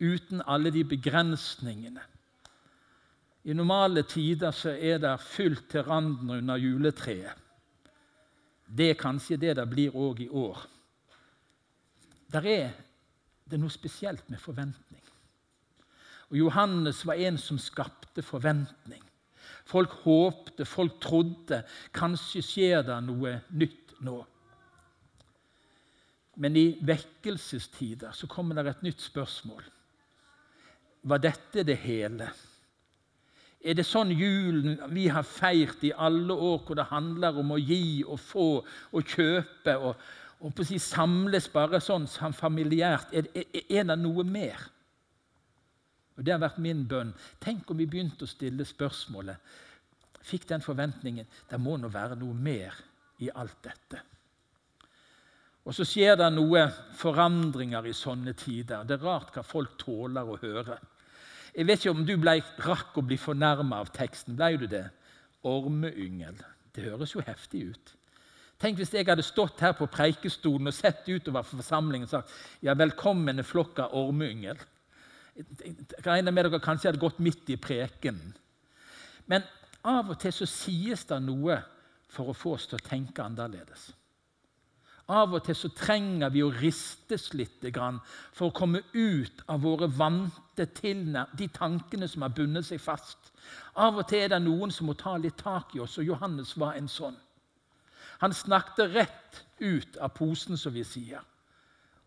uten 0.01 0.43
alle 0.47 0.73
de 0.75 0.83
begrensningene. 0.85 2.03
I 3.45 3.53
normale 3.53 4.07
tider 4.09 4.55
så 4.57 4.73
er 4.73 5.03
det 5.03 5.19
fullt 5.21 5.67
til 5.75 5.85
randen 5.85 6.31
under 6.31 6.57
juletreet. 6.57 7.41
Det 8.65 8.91
er 8.91 8.99
kanskje 8.99 9.37
det 9.37 9.57
det 9.59 9.67
blir 9.69 9.95
òg 9.95 10.23
i 10.25 10.29
år. 10.33 10.63
Der 12.33 12.47
er 12.49 12.71
det 13.45 13.61
noe 13.61 13.71
spesielt 13.71 14.25
med 14.33 14.41
forventning. 14.41 15.03
Og 16.33 16.39
Johannes 16.41 17.05
var 17.07 17.21
en 17.21 17.37
som 17.39 17.61
skapte 17.61 18.25
forventning. 18.25 19.03
Folk 19.69 19.93
håpte, 20.05 20.65
folk 20.65 20.97
trodde. 21.01 21.61
Kanskje 21.95 22.43
skjer 22.43 22.83
det 22.89 22.97
noe 23.05 23.37
nytt 23.53 23.95
nå. 24.05 24.17
Men 26.41 26.57
i 26.59 26.67
vekkelsestider 26.83 28.17
så 28.17 28.27
kommer 28.27 28.57
det 28.57 28.73
et 28.73 28.83
nytt 28.89 29.05
spørsmål. 29.05 29.63
Var 31.05 31.23
dette 31.23 31.63
det 31.69 31.77
hele? 31.85 32.33
Er 33.64 33.78
det 33.78 33.87
sånn 33.88 34.12
julen 34.12 34.76
vi 34.92 35.06
har 35.09 35.25
feirt 35.25 35.85
i 35.88 35.94
alle 35.97 36.35
år, 36.37 36.61
hvor 36.66 36.76
det 36.76 36.90
handler 36.90 37.40
om 37.40 37.54
å 37.54 37.61
gi 37.61 38.04
og 38.04 38.21
få 38.21 38.49
og 38.61 39.14
kjøpe 39.14 39.76
og, 39.80 40.02
og 40.44 40.64
si 40.68 40.76
samles 40.83 41.49
bare 41.52 41.80
sånn 41.80 42.04
som 42.11 42.37
familiært? 42.37 43.14
Er, 43.16 43.30
er, 43.33 43.49
er, 43.64 43.87
det 43.88 43.97
noe 44.02 44.26
mer? 44.28 44.66
Og 46.14 46.26
Det 46.26 46.35
har 46.35 46.42
vært 46.44 46.61
min 46.62 46.85
bønn. 46.87 47.14
Tenk 47.40 47.71
om 47.73 47.80
vi 47.80 47.88
begynte 47.88 48.28
å 48.28 48.30
stille 48.30 48.68
spørsmålet. 48.68 49.40
Fikk 50.25 50.47
den 50.52 50.64
forventningen 50.64 51.26
det 51.49 51.61
må 51.61 51.78
nå 51.80 51.88
være 51.92 52.21
noe 52.21 52.37
mer 52.37 52.76
i 53.25 53.33
alt 53.33 53.62
dette. 53.64 54.02
Og 55.64 55.73
så 55.73 55.87
skjer 55.88 56.18
det 56.21 56.28
noe 56.35 56.66
forandringer 57.00 57.87
i 57.88 57.97
sånne 57.97 58.35
tider. 58.37 58.85
Det 58.85 58.99
er 58.99 59.06
rart 59.06 59.33
hva 59.33 59.44
folk 59.47 59.78
tåler 59.80 60.28
å 60.28 60.37
høre. 60.42 60.76
Jeg 61.54 61.68
vet 61.68 61.84
ikke 61.84 61.94
om 61.94 62.06
du 62.06 62.16
ble, 62.18 62.38
rakk 62.66 62.96
å 62.99 63.04
bli 63.06 63.18
fornærma 63.20 63.78
av 63.84 63.92
teksten. 63.94 64.34
Ble 64.38 64.56
du 64.58 64.66
det? 64.70 64.88
Ormeyngel. 65.46 66.40
Det 66.75 66.87
høres 66.88 67.14
jo 67.14 67.23
heftig 67.23 67.68
ut. 67.70 67.92
Tenk 68.58 68.78
hvis 68.78 68.94
jeg 68.94 69.06
hadde 69.06 69.23
stått 69.26 69.61
her 69.62 69.75
på 69.76 69.87
preikestolen 69.90 70.70
og 70.70 70.75
sett 70.75 71.06
utover 71.06 71.46
forsamlingen 71.46 72.06
og 72.06 72.12
sagt 72.12 72.32
ja, 72.64 72.75
velkommen 72.78 73.38
en 73.38 73.46
flokk 73.46 73.82
av 73.84 73.94
ormeyngel. 73.99 74.58
Jeg 75.34 75.75
regner 76.06 76.34
med 76.34 76.46
dere 76.46 76.62
kanskje 76.62 76.90
hadde 76.90 77.02
gått 77.02 77.23
midt 77.23 77.50
i 77.50 77.58
prekenen. 77.58 78.34
Men 79.30 79.46
av 79.84 80.12
og 80.14 80.18
til 80.23 80.34
så 80.34 80.49
sies 80.49 81.04
det 81.11 81.18
noe 81.23 81.58
for 82.11 82.30
å 82.30 82.37
få 82.37 82.54
oss 82.56 82.68
til 82.70 82.78
å 82.78 82.87
tenke 82.87 83.23
annerledes. 83.25 83.90
Av 85.12 85.34
og 85.37 85.42
til 85.44 85.56
så 85.58 85.68
trenger 85.76 86.30
vi 86.32 86.40
å 86.40 86.52
ristes 86.52 87.34
litt 87.37 87.66
for 88.32 88.49
å 88.49 88.54
komme 88.56 88.80
ut 88.94 89.42
av 89.52 89.61
våre 89.61 89.87
vante 89.87 90.64
tilnær, 90.66 91.28
de 91.37 91.49
tankene 91.49 92.08
som 92.08 92.23
har 92.23 92.32
bundet 92.32 92.64
seg 92.64 92.80
fast. 92.80 93.32
Av 93.76 93.99
og 93.99 94.08
til 94.08 94.25
er 94.25 94.32
det 94.32 94.40
noen 94.40 94.73
som 94.73 94.87
må 94.87 94.94
ta 94.94 95.16
litt 95.16 95.37
tak 95.37 95.75
i 95.76 95.80
oss, 95.80 95.99
og 95.99 96.08
Johannes 96.08 96.56
var 96.56 96.78
en 96.78 96.88
sånn. 96.88 97.16
Han 98.23 98.32
snakket 98.32 98.94
rett 98.94 99.44
ut 99.61 99.96
av 100.00 100.14
posen, 100.16 100.56
som 100.56 100.73
vi 100.73 100.84
sier. 100.84 101.20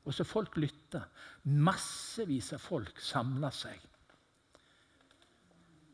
Og 0.08 0.16
så 0.16 0.24
folk 0.26 0.56
lytta. 0.58 1.04
Massevis 1.44 2.54
av 2.56 2.64
folk 2.64 3.02
samla 3.04 3.52
seg. 3.52 3.78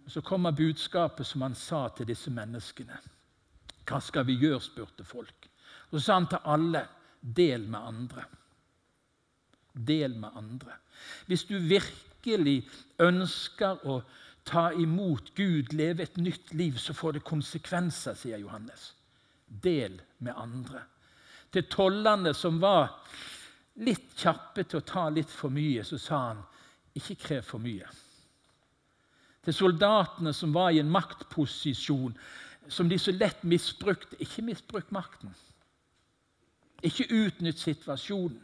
Og 0.06 0.12
Så 0.12 0.22
kommer 0.22 0.52
budskapet 0.52 1.28
som 1.28 1.42
han 1.42 1.56
sa 1.56 1.88
til 1.90 2.08
disse 2.08 2.32
menneskene. 2.32 3.00
Hva 3.88 4.00
skal 4.00 4.26
vi 4.26 4.38
gjøre? 4.40 4.62
spurte 4.62 5.04
folk. 5.04 5.50
Og 5.94 6.00
så 6.00 6.06
sa 6.08 6.18
han 6.18 6.28
til 6.32 6.50
alle 6.50 6.88
del 7.22 7.68
med 7.70 7.80
andre. 7.80 8.26
Del 9.74 10.18
med 10.18 10.34
andre. 10.36 10.80
Hvis 11.30 11.46
du 11.46 11.60
virkelig 11.62 12.64
ønsker 13.00 13.86
å 13.86 14.00
ta 14.46 14.72
imot 14.74 15.32
Gud, 15.38 15.72
leve 15.74 16.04
et 16.04 16.18
nytt 16.18 16.54
liv, 16.58 16.78
så 16.82 16.96
får 16.98 17.18
det 17.18 17.28
konsekvenser, 17.30 18.18
sier 18.18 18.42
Johannes. 18.42 18.92
Del 19.48 20.02
med 20.18 20.34
andre. 20.36 20.82
Til 21.54 21.70
tollerne 21.70 22.34
som 22.34 22.58
var 22.62 22.90
litt 23.86 24.18
kjappe 24.18 24.66
til 24.66 24.82
å 24.82 24.88
ta 24.88 25.06
litt 25.14 25.30
for 25.30 25.54
mye, 25.54 25.86
så 25.86 26.02
sa 26.02 26.24
han 26.32 26.42
ikke 26.98 27.20
krev 27.22 27.46
for 27.46 27.62
mye. 27.62 27.88
Til 29.46 29.56
soldatene 29.56 30.34
som 30.34 30.54
var 30.56 30.72
i 30.74 30.82
en 30.82 30.92
maktposisjon 30.92 32.18
som 32.72 32.90
de 32.90 32.98
så 32.98 33.12
lett 33.14 33.42
misbrukte, 33.44 34.18
ikke 34.24 34.46
misbruk 34.50 34.92
makten. 34.96 35.34
Ikke 36.84 37.08
utnytt 37.10 37.62
situasjonen. 37.62 38.42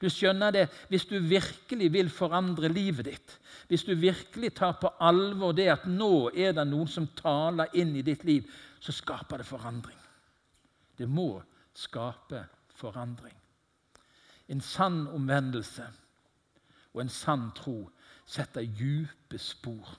Du 0.00 0.06
skjønner 0.10 0.52
det, 0.54 0.68
Hvis 0.88 1.06
du 1.06 1.18
virkelig 1.18 1.92
vil 1.92 2.10
forandre 2.10 2.68
livet 2.68 3.04
ditt, 3.04 3.38
hvis 3.68 3.84
du 3.84 3.94
virkelig 3.94 4.54
tar 4.54 4.78
på 4.80 4.90
alvor 5.00 5.52
det 5.52 5.68
at 5.72 5.86
nå 5.86 6.30
er 6.34 6.52
det 6.52 6.66
noen 6.68 6.88
som 6.88 7.08
taler 7.16 7.68
inn 7.74 7.96
i 7.96 8.02
ditt 8.02 8.24
liv, 8.24 8.46
så 8.80 8.92
skaper 8.92 9.38
det 9.38 9.46
forandring. 9.46 9.98
Det 10.98 11.08
må 11.08 11.42
skape 11.74 12.44
forandring. 12.74 13.34
En 14.48 14.60
sann 14.60 15.06
omvendelse 15.12 15.84
og 16.94 17.02
en 17.02 17.12
sann 17.12 17.50
tro 17.54 17.90
setter 18.26 18.64
dype 18.64 19.38
spor. 19.38 19.98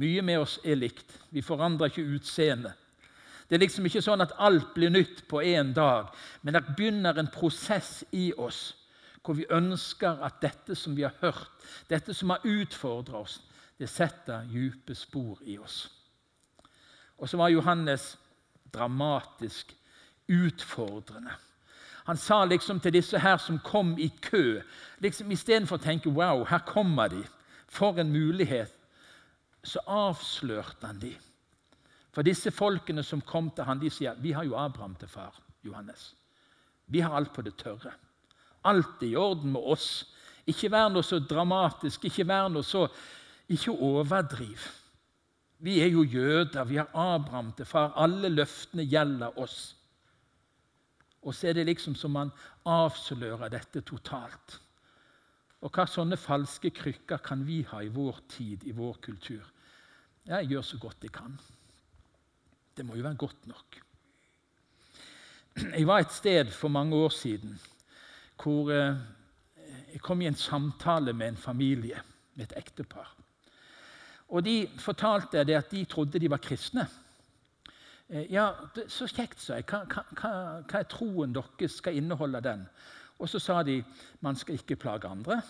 Mye 0.00 0.22
med 0.22 0.40
oss 0.40 0.58
er 0.64 0.78
likt. 0.78 1.10
Vi 1.30 1.42
forandrer 1.42 1.90
ikke 1.90 2.06
utseendet. 2.16 2.76
Det 3.50 3.56
er 3.56 3.64
liksom 3.64 3.86
ikke 3.88 4.02
sånn 4.04 4.22
at 4.22 4.36
alt 4.38 4.68
blir 4.76 4.92
nytt 4.94 5.24
på 5.26 5.40
én 5.42 5.72
dag, 5.74 6.12
men 6.46 6.54
det 6.54 6.68
begynner 6.68 7.18
en 7.18 7.30
prosess 7.34 8.04
i 8.14 8.28
oss 8.38 8.76
hvor 9.26 9.34
vi 9.36 9.48
ønsker 9.50 10.22
at 10.24 10.38
dette 10.40 10.76
som 10.78 10.94
vi 10.96 11.02
har 11.02 11.16
hørt, 11.20 11.50
dette 11.90 12.14
som 12.14 12.30
har 12.30 12.46
utfordra 12.46 13.18
oss, 13.24 13.40
det 13.74 13.90
setter 13.90 14.46
dype 14.48 14.94
spor 14.94 15.42
i 15.42 15.58
oss. 15.58 15.88
Og 17.18 17.28
så 17.28 17.36
var 17.36 17.50
Johannes 17.52 18.14
dramatisk 18.72 19.74
utfordrende. 20.30 21.34
Han 22.06 22.16
sa 22.16 22.44
liksom 22.44 22.80
til 22.80 22.94
disse 22.96 23.18
her 23.18 23.36
som 23.42 23.58
kom 23.58 23.96
i 23.98 24.08
kø, 24.22 24.62
liksom 25.02 25.30
istedenfor 25.34 25.76
å 25.76 25.84
tenke 25.84 26.10
'wow, 26.10 26.44
her 26.44 26.62
kommer 26.66 27.08
de', 27.08 27.28
for 27.68 27.98
en 27.98 28.12
mulighet, 28.12 28.72
så 29.64 29.78
avslørte 29.86 30.86
han 30.86 30.98
dem. 30.98 31.18
For 32.10 32.26
disse 32.26 32.50
folkene 32.50 33.04
som 33.06 33.22
kom 33.22 33.50
til 33.54 33.66
han, 33.68 33.80
de 33.80 33.90
sier 33.92 34.18
vi 34.18 34.32
har 34.34 34.46
jo 34.46 34.58
Abraham 34.58 34.96
til 34.98 35.08
far. 35.08 35.36
Johannes. 35.62 36.14
Vi 36.86 37.00
har 37.00 37.14
alt 37.14 37.34
på 37.34 37.42
det 37.42 37.56
tørre. 37.60 37.92
Alt 38.64 39.02
er 39.02 39.12
i 39.12 39.16
orden 39.16 39.52
med 39.52 39.60
oss. 39.60 40.06
Ikke 40.48 40.70
vær 40.72 40.88
noe 40.90 41.04
så 41.06 41.20
dramatisk, 41.20 42.04
ikke 42.08 42.26
vær 42.28 42.48
noe 42.48 42.66
så 42.66 42.88
Ikke 43.50 43.72
overdriv. 43.74 44.62
Vi 45.58 45.80
er 45.82 45.88
jo 45.90 46.04
jøder, 46.06 46.64
vi 46.64 46.76
har 46.76 46.86
Abraham 46.94 47.48
til 47.52 47.66
far. 47.66 47.92
Alle 47.98 48.28
løftene 48.28 48.84
gjelder 48.86 49.38
oss. 49.42 49.74
Og 51.22 51.34
så 51.34 51.48
er 51.48 51.58
det 51.58 51.66
liksom 51.66 51.96
som 51.98 52.14
man 52.14 52.30
avslører 52.64 53.50
dette 53.50 53.82
totalt. 53.82 54.60
Og 55.60 55.74
hva 55.74 55.84
sånne 55.90 56.16
falske 56.16 56.70
krykker 56.70 57.18
kan 57.26 57.42
vi 57.44 57.64
ha 57.72 57.82
i 57.82 57.90
vår 57.92 58.22
tid, 58.30 58.62
i 58.64 58.72
vår 58.72 59.02
kultur? 59.02 59.42
Jeg 60.30 60.46
gjør 60.46 60.62
så 60.62 60.78
godt 60.78 61.02
jeg 61.04 61.12
kan. 61.12 61.34
Det 62.80 62.86
må 62.88 62.96
jo 62.96 63.04
være 63.04 63.18
godt 63.20 63.46
nok. 63.46 63.76
Jeg 65.76 65.86
var 65.86 65.98
et 66.00 66.12
sted 66.16 66.48
for 66.56 66.72
mange 66.72 66.96
år 66.96 67.10
siden 67.12 67.58
hvor 68.40 68.70
eh, 68.72 68.96
jeg 69.92 70.00
kom 70.00 70.22
i 70.22 70.28
en 70.30 70.38
samtale 70.38 71.12
med 71.12 71.28
en 71.28 71.36
familie, 71.36 72.00
med 72.34 72.46
et 72.46 72.54
ektepar. 72.56 73.10
Og 74.28 74.44
De 74.44 74.68
fortalte 74.78 75.44
det 75.44 75.58
at 75.58 75.70
de 75.70 75.84
trodde 75.84 76.18
de 76.18 76.30
var 76.30 76.40
kristne. 76.40 76.86
Eh, 78.08 78.32
ja, 78.32 78.48
Så 78.88 79.06
kjekt, 79.06 79.42
sa 79.42 79.60
jeg. 79.60 79.68
Hva, 79.68 79.84
hva, 79.84 80.32
hva 80.64 80.80
er 80.80 80.88
troen 80.88 81.36
deres? 81.36 81.76
Skal 81.82 82.00
inneholde 82.00 82.40
den? 82.40 82.64
Og 83.18 83.28
så 83.28 83.38
sa 83.38 83.62
de 83.62 83.82
man 84.20 84.36
skal 84.36 84.56
ikke 84.56 84.80
plage 84.80 85.04
andre, 85.08 85.42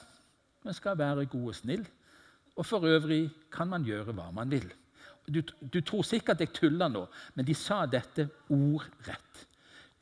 men 0.64 0.74
skal 0.74 0.98
være 0.98 1.30
god 1.30 1.48
og 1.48 1.54
snill. 1.54 1.86
Og 2.56 2.66
for 2.66 2.82
øvrig 2.82 3.30
kan 3.52 3.68
man 3.68 3.86
gjøre 3.86 4.18
hva 4.18 4.32
man 4.34 4.50
vil. 4.50 4.72
Du, 5.30 5.42
du 5.42 5.80
tror 5.86 6.02
sikkert 6.06 6.40
jeg 6.42 6.52
tuller 6.56 6.90
nå, 6.90 7.04
men 7.36 7.46
de 7.46 7.54
sa 7.54 7.84
dette 7.86 8.26
ordrett. 8.50 9.46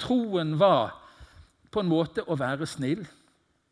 Troen 0.00 0.54
var 0.58 0.94
på 1.70 1.82
en 1.82 1.90
måte 1.90 2.24
å 2.24 2.36
være 2.38 2.66
snill 2.66 3.02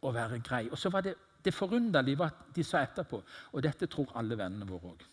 og 0.02 0.14
være 0.14 0.40
grei. 0.44 0.66
Og 0.70 0.78
så 0.78 0.90
var 0.92 1.06
det, 1.06 1.14
det 1.44 1.54
forunderlige 1.54 2.20
var 2.20 2.34
at 2.34 2.54
de 2.56 2.64
sa 2.66 2.82
etterpå 2.82 3.20
Og 3.52 3.62
dette 3.62 3.86
tror 3.86 4.12
alle 4.18 4.36
vennene 4.38 4.66
våre 4.68 4.90
òg. 4.92 5.04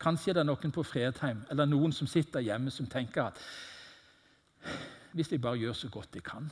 Kanskje 0.00 0.34
det 0.34 0.40
er 0.42 0.48
noen 0.48 0.72
på 0.72 0.84
Fredheim 0.86 1.42
eller 1.50 1.68
noen 1.68 1.92
som 1.92 2.08
sitter 2.08 2.44
hjemme 2.44 2.72
som 2.72 2.88
tenker 2.88 3.28
at 3.28 3.40
hvis 5.16 5.32
de 5.32 5.40
bare 5.42 5.58
gjør 5.58 5.74
så 5.76 5.88
godt 5.90 6.12
de 6.14 6.20
kan 6.22 6.46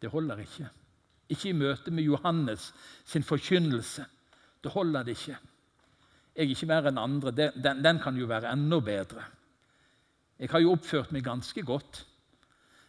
Det 0.00 0.10
holder 0.12 0.38
ikke. 0.44 0.68
Ikke 1.28 1.48
i 1.48 1.56
møte 1.56 1.90
med 1.90 2.06
Johannes 2.06 2.72
sin 3.04 3.24
forkynnelse. 3.26 4.04
Det 4.62 4.70
holder 4.72 5.02
det 5.02 5.16
ikke. 5.18 5.36
Jeg 6.38 6.44
er 6.46 6.54
ikke 6.54 6.68
verre 6.70 6.92
enn 6.92 7.00
andre. 7.02 7.32
Den, 7.34 7.80
den 7.82 7.98
kan 7.98 8.14
jo 8.14 8.28
være 8.30 8.52
enda 8.54 8.78
bedre. 8.78 9.24
Jeg 10.38 10.52
har 10.52 10.62
jo 10.62 10.76
oppført 10.76 11.10
meg 11.10 11.24
ganske 11.26 11.64
godt. 11.66 12.04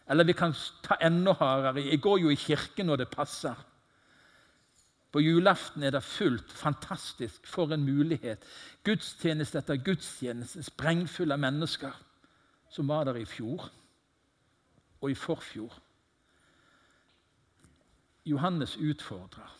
Eller 0.06 0.28
vi 0.28 0.36
kan 0.38 0.54
ta 0.86 0.94
enda 1.02 1.34
hardere. 1.34 1.82
Jeg 1.82 1.98
går 2.00 2.20
jo 2.22 2.30
i 2.30 2.38
kirken 2.38 2.86
når 2.86 3.02
det 3.02 3.08
passer. 3.10 3.58
På 5.10 5.18
julaften 5.18 5.82
er 5.82 5.90
det 5.90 6.02
fullt. 6.06 6.52
Fantastisk. 6.52 7.42
For 7.46 7.74
en 7.74 7.82
mulighet. 7.82 8.46
Gudstjeneste 8.86 9.58
etter 9.58 9.82
gudstjeneste, 9.82 10.62
sprengfull 10.62 11.34
av 11.34 11.42
mennesker, 11.42 11.98
som 12.70 12.86
var 12.86 13.10
der 13.10 13.18
i 13.18 13.26
fjor 13.26 13.66
og 15.00 15.10
i 15.10 15.18
forfjor. 15.18 15.74
Johannes 18.30 18.76
utfordrer. 18.76 19.58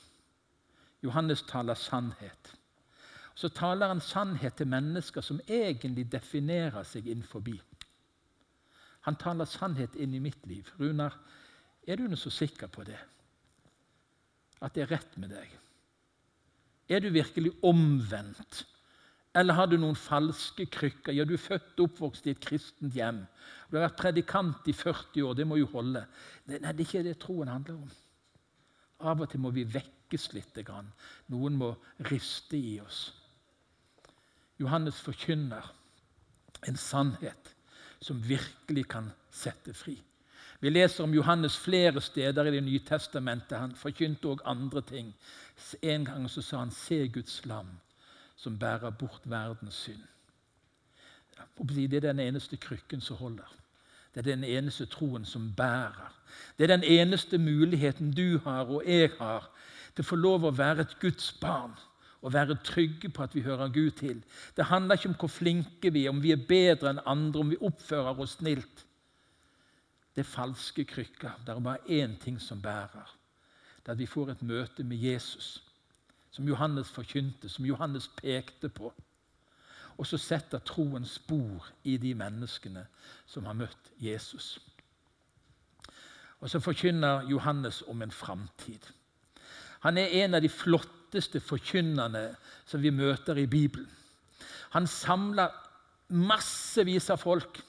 Johannes 1.02 1.42
taler 1.42 1.74
sannhet. 1.74 2.54
Så 3.40 3.48
taler 3.56 3.88
han 3.88 4.02
sannhet 4.04 4.58
til 4.58 4.68
mennesker 4.68 5.24
som 5.24 5.40
egentlig 5.48 6.04
definerer 6.12 6.84
seg 6.84 7.06
innenfor. 7.08 7.46
Han 9.08 9.16
taler 9.16 9.48
sannhet 9.48 9.96
inn 9.96 10.12
i 10.14 10.20
mitt 10.20 10.44
liv. 10.48 10.68
Runar, 10.76 11.16
er 11.88 11.96
du 11.96 12.16
så 12.20 12.30
sikker 12.30 12.68
på 12.68 12.84
det? 12.84 12.98
At 14.60 14.74
det 14.76 14.84
er 14.84 14.92
rett 14.92 15.16
med 15.16 15.32
deg? 15.32 15.54
Er 16.90 17.00
du 17.00 17.08
virkelig 17.14 17.54
omvendt? 17.64 18.66
Eller 19.34 19.54
har 19.54 19.70
du 19.70 19.76
noen 19.78 19.96
falske 19.96 20.66
krykker? 20.66 21.14
Ja, 21.14 21.24
Du 21.24 21.32
er 21.36 21.40
født 21.40 21.78
og 21.78 21.86
oppvokst 21.86 22.26
i 22.26 22.34
et 22.34 22.42
kristent 22.42 22.92
hjem. 22.94 23.22
Du 23.70 23.78
har 23.78 23.86
vært 23.86 24.00
predikant 24.02 24.68
i 24.68 24.74
40 24.74 25.22
år. 25.22 25.38
Det 25.38 25.46
må 25.46 25.56
jo 25.56 25.70
holde. 25.70 26.02
Nei, 26.50 26.58
det 26.58 26.74
er 26.74 26.84
ikke 26.84 27.06
det 27.06 27.16
troen 27.22 27.48
handler 27.48 27.78
om. 27.78 27.88
Av 29.00 29.22
og 29.22 29.30
til 29.30 29.40
må 29.40 29.54
vi 29.54 29.64
vekkes 29.64 30.32
litt. 30.34 30.60
Noen 31.30 31.56
må 31.56 31.72
riste 32.10 32.58
i 32.58 32.76
oss. 32.82 33.19
Johannes 34.60 35.00
forkynner 35.00 35.72
en 36.68 36.76
sannhet 36.76 37.54
som 38.00 38.28
virkelig 38.28 38.86
kan 38.88 39.10
sette 39.30 39.74
fri. 39.74 39.96
Vi 40.60 40.68
leser 40.68 41.04
om 41.04 41.14
Johannes 41.14 41.56
flere 41.58 42.00
steder 42.00 42.44
i 42.44 42.50
Det 42.50 42.62
nye 42.62 42.78
testamentet. 42.78 43.58
Han 43.58 43.74
forkynte 43.74 44.28
òg 44.28 44.42
andre 44.44 44.82
ting. 44.82 45.14
En 45.82 46.04
gang 46.04 46.30
så 46.30 46.42
sa 46.42 46.58
han 46.58 46.70
'Se 46.70 47.08
Guds 47.08 47.46
lam, 47.46 47.68
som 48.36 48.58
bærer 48.58 48.90
bort 48.90 49.22
verdens 49.24 49.88
synd'. 49.88 50.08
Det 51.66 51.94
er 51.94 52.00
den 52.00 52.18
eneste 52.18 52.56
krykken 52.56 53.00
som 53.00 53.16
holder. 53.16 53.56
Det 54.14 54.20
er 54.20 54.36
den 54.36 54.44
eneste 54.44 54.86
troen 54.86 55.24
som 55.24 55.54
bærer. 55.56 56.12
Det 56.58 56.64
er 56.64 56.76
den 56.76 56.84
eneste 56.84 57.38
muligheten 57.38 58.12
du 58.12 58.38
har 58.38 58.64
og 58.64 58.82
jeg 58.86 59.10
har 59.18 59.50
til 59.94 60.02
å 60.02 60.08
få 60.08 60.16
lov 60.16 60.44
å 60.44 60.50
være 60.50 60.80
et 60.80 60.96
Guds 61.00 61.32
barn 61.40 61.74
og 62.22 62.32
være 62.32 62.58
trygge 62.64 63.08
på 63.08 63.22
at 63.22 63.34
vi 63.34 63.40
hører 63.40 63.68
Gud 63.68 63.90
til. 63.90 64.24
Det 64.56 64.64
handler 64.64 64.94
ikke 64.94 65.08
om 65.08 65.14
hvor 65.14 65.28
flinke 65.28 65.92
vi 65.92 66.04
er, 66.04 66.10
om 66.10 66.22
vi 66.22 66.32
er 66.32 66.46
bedre 66.48 66.90
enn 66.90 67.00
andre, 67.06 67.40
om 67.40 67.50
vi 67.50 67.60
oppfører 67.60 68.20
oss 68.20 68.36
snilt. 68.38 68.84
Det 70.14 70.24
er 70.24 70.28
falske 70.28 70.84
krykker. 70.84 71.40
Det 71.46 71.54
er 71.54 71.60
bare 71.60 71.86
én 71.88 72.18
ting 72.20 72.40
som 72.40 72.62
bærer. 72.62 73.16
Det 73.80 73.88
er 73.88 73.92
at 73.92 73.98
vi 73.98 74.06
får 74.06 74.30
et 74.30 74.42
møte 74.42 74.84
med 74.84 74.96
Jesus, 74.96 75.62
som 76.30 76.48
Johannes 76.48 76.90
forkynte, 76.90 77.48
som 77.48 77.64
Johannes 77.64 78.08
pekte 78.08 78.68
på. 78.68 78.92
Og 79.96 80.06
så 80.06 80.16
setter 80.16 80.58
troen 80.58 81.04
spor 81.04 81.66
i 81.84 81.96
de 81.96 82.14
menneskene 82.14 82.86
som 83.26 83.44
har 83.44 83.56
møtt 83.56 83.90
Jesus. 84.00 84.58
Og 86.40 86.50
så 86.50 86.60
forkynner 86.60 87.28
Johannes 87.28 87.82
om 87.88 88.02
en 88.02 88.10
framtid. 88.10 88.80
Han 89.80 89.98
er 89.98 90.24
en 90.24 90.34
av 90.34 90.42
de 90.42 90.48
flotteste 91.10 91.40
forkynnerne 91.40 92.36
som 92.66 92.80
vi 92.82 92.90
møter 92.90 93.36
i 93.36 93.46
Bibelen. 93.46 93.88
Han 94.70 94.86
samler 94.86 95.50
massevis 96.08 97.10
av 97.10 97.18
folk. 97.18 97.60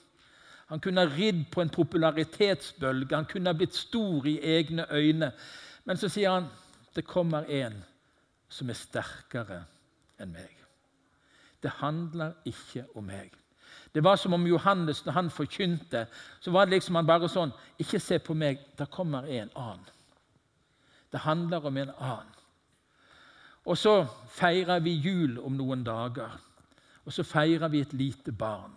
Han 0.70 0.80
kunne 0.80 1.02
ha 1.02 1.16
ridd 1.16 1.50
på 1.52 1.62
en 1.62 1.70
popularitetsbølge, 1.70 3.16
han 3.16 3.26
kunne 3.26 3.50
ha 3.50 3.58
blitt 3.58 3.76
stor 3.76 4.26
i 4.28 4.40
egne 4.40 4.86
øyne. 4.92 5.32
Men 5.86 5.98
så 5.98 6.08
sier 6.10 6.32
han 6.32 6.48
det 6.96 7.06
kommer 7.08 7.44
en 7.50 7.84
som 8.50 8.70
er 8.70 8.78
sterkere 8.78 9.64
enn 10.20 10.32
meg. 10.32 10.58
Det 11.64 11.72
handler 11.82 12.34
ikke 12.46 12.86
om 12.96 13.06
meg. 13.06 13.32
Det 13.94 14.04
var 14.04 14.16
som 14.16 14.34
om 14.34 14.48
Johannes, 14.48 15.06
når 15.06 15.14
han 15.14 15.30
forkynte, 15.30 16.06
så 16.40 16.52
var 16.52 16.66
det 16.66 16.78
liksom 16.78 16.96
han 16.96 17.08
bare 17.08 17.28
sånn 17.30 17.52
Ikke 17.80 18.00
se 18.00 18.20
på 18.20 18.34
meg, 18.34 18.60
det 18.78 18.88
kommer 18.92 19.28
en 19.28 19.50
annen. 19.56 19.90
Det 21.12 21.20
handler 21.20 21.66
om 21.66 21.78
en 21.78 21.92
annen. 21.98 22.41
Og 23.66 23.78
så 23.78 24.06
feirer 24.34 24.80
vi 24.80 24.96
jul 24.98 25.40
om 25.40 25.54
noen 25.58 25.84
dager. 25.86 26.40
Og 27.06 27.14
så 27.14 27.24
feirer 27.24 27.70
vi 27.70 27.82
et 27.82 27.94
lite 27.94 28.32
barn. 28.32 28.74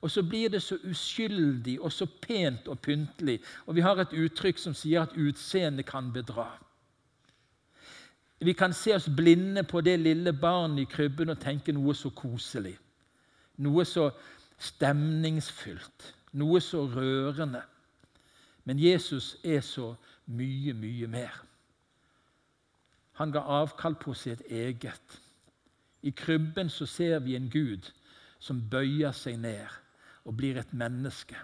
Og 0.00 0.10
så 0.10 0.22
blir 0.22 0.48
det 0.48 0.62
så 0.62 0.76
uskyldig 0.84 1.80
og 1.80 1.92
så 1.92 2.06
pent 2.22 2.68
og 2.68 2.78
pyntelig. 2.78 3.40
Og 3.66 3.74
vi 3.74 3.80
har 3.80 3.98
et 3.98 4.12
uttrykk 4.12 4.58
som 4.58 4.74
sier 4.74 5.02
at 5.02 5.16
utseendet 5.16 5.86
kan 5.86 6.12
bedra. 6.12 6.50
Vi 8.40 8.52
kan 8.52 8.72
se 8.72 8.94
oss 8.94 9.08
blinde 9.16 9.62
på 9.64 9.80
det 9.80 9.96
lille 10.00 10.32
barnet 10.32 10.82
i 10.84 10.90
krybben 10.90 11.32
og 11.32 11.40
tenke 11.40 11.72
noe 11.72 11.94
så 11.96 12.10
koselig. 12.10 12.76
Noe 13.56 13.84
så 13.88 14.10
stemningsfylt. 14.60 16.12
Noe 16.36 16.60
så 16.60 16.84
rørende. 16.86 17.62
Men 18.64 18.78
Jesus 18.78 19.36
er 19.44 19.60
så 19.60 19.94
mye, 20.26 20.74
mye 20.74 21.06
mer. 21.06 21.42
Han 23.16 23.32
ga 23.32 23.42
avkall 23.62 23.96
på 24.00 24.14
sitt 24.14 24.42
eget. 24.48 25.20
I 26.02 26.12
krybben 26.16 26.70
så 26.70 26.86
ser 26.86 27.18
vi 27.24 27.36
en 27.36 27.50
Gud 27.50 27.88
som 28.38 28.60
bøyer 28.70 29.14
seg 29.16 29.40
ned 29.40 29.66
og 30.26 30.36
blir 30.36 30.58
et 30.60 30.72
menneske. 30.76 31.38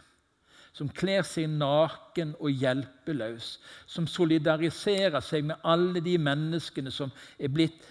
Som 0.72 0.88
kler 0.88 1.24
seg 1.26 1.50
naken 1.52 2.34
og 2.40 2.50
hjelpeløs. 2.50 3.56
Som 3.86 4.06
solidariserer 4.08 5.20
seg 5.24 5.48
med 5.48 5.60
alle 5.64 6.00
de 6.04 6.16
menneskene 6.18 6.92
som 6.92 7.12
er 7.38 7.52
blitt 7.52 7.84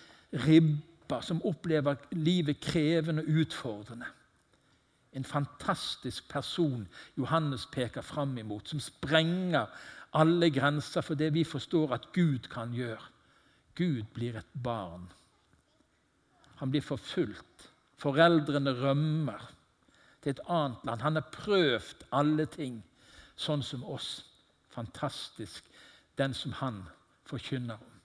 ribba, 0.45 1.21
som 1.21 1.41
opplever 1.45 1.99
livet 2.15 2.61
krevende 2.63 3.25
og 3.25 3.41
utfordrende. 3.43 4.09
En 5.13 5.27
fantastisk 5.27 6.29
person 6.31 6.85
Johannes 7.17 7.65
peker 7.71 8.01
fram 8.01 8.37
imot, 8.37 8.69
som 8.69 8.79
sprenger 8.79 9.67
alle 10.15 10.49
grenser 10.51 11.03
for 11.03 11.19
det 11.19 11.33
vi 11.35 11.43
forstår 11.43 11.93
at 11.97 12.07
Gud 12.15 12.47
kan 12.51 12.71
gjøre. 12.73 13.03
Gud 13.75 14.05
blir 14.13 14.37
et 14.37 14.53
barn. 14.53 15.07
Han 16.61 16.71
blir 16.71 16.81
forfulgt. 16.81 17.69
Foreldrene 18.01 18.73
rømmer 18.77 19.51
til 20.21 20.33
et 20.33 20.43
annet 20.47 20.85
land. 20.85 21.01
Han 21.01 21.17
har 21.19 21.33
prøvd 21.33 22.05
alle 22.11 22.45
ting, 22.45 22.81
sånn 23.35 23.63
som 23.65 23.83
oss. 23.83 24.21
Fantastisk, 24.71 25.65
den 26.17 26.33
som 26.33 26.53
han 26.61 26.83
forkynner 27.27 27.79
om. 27.79 27.99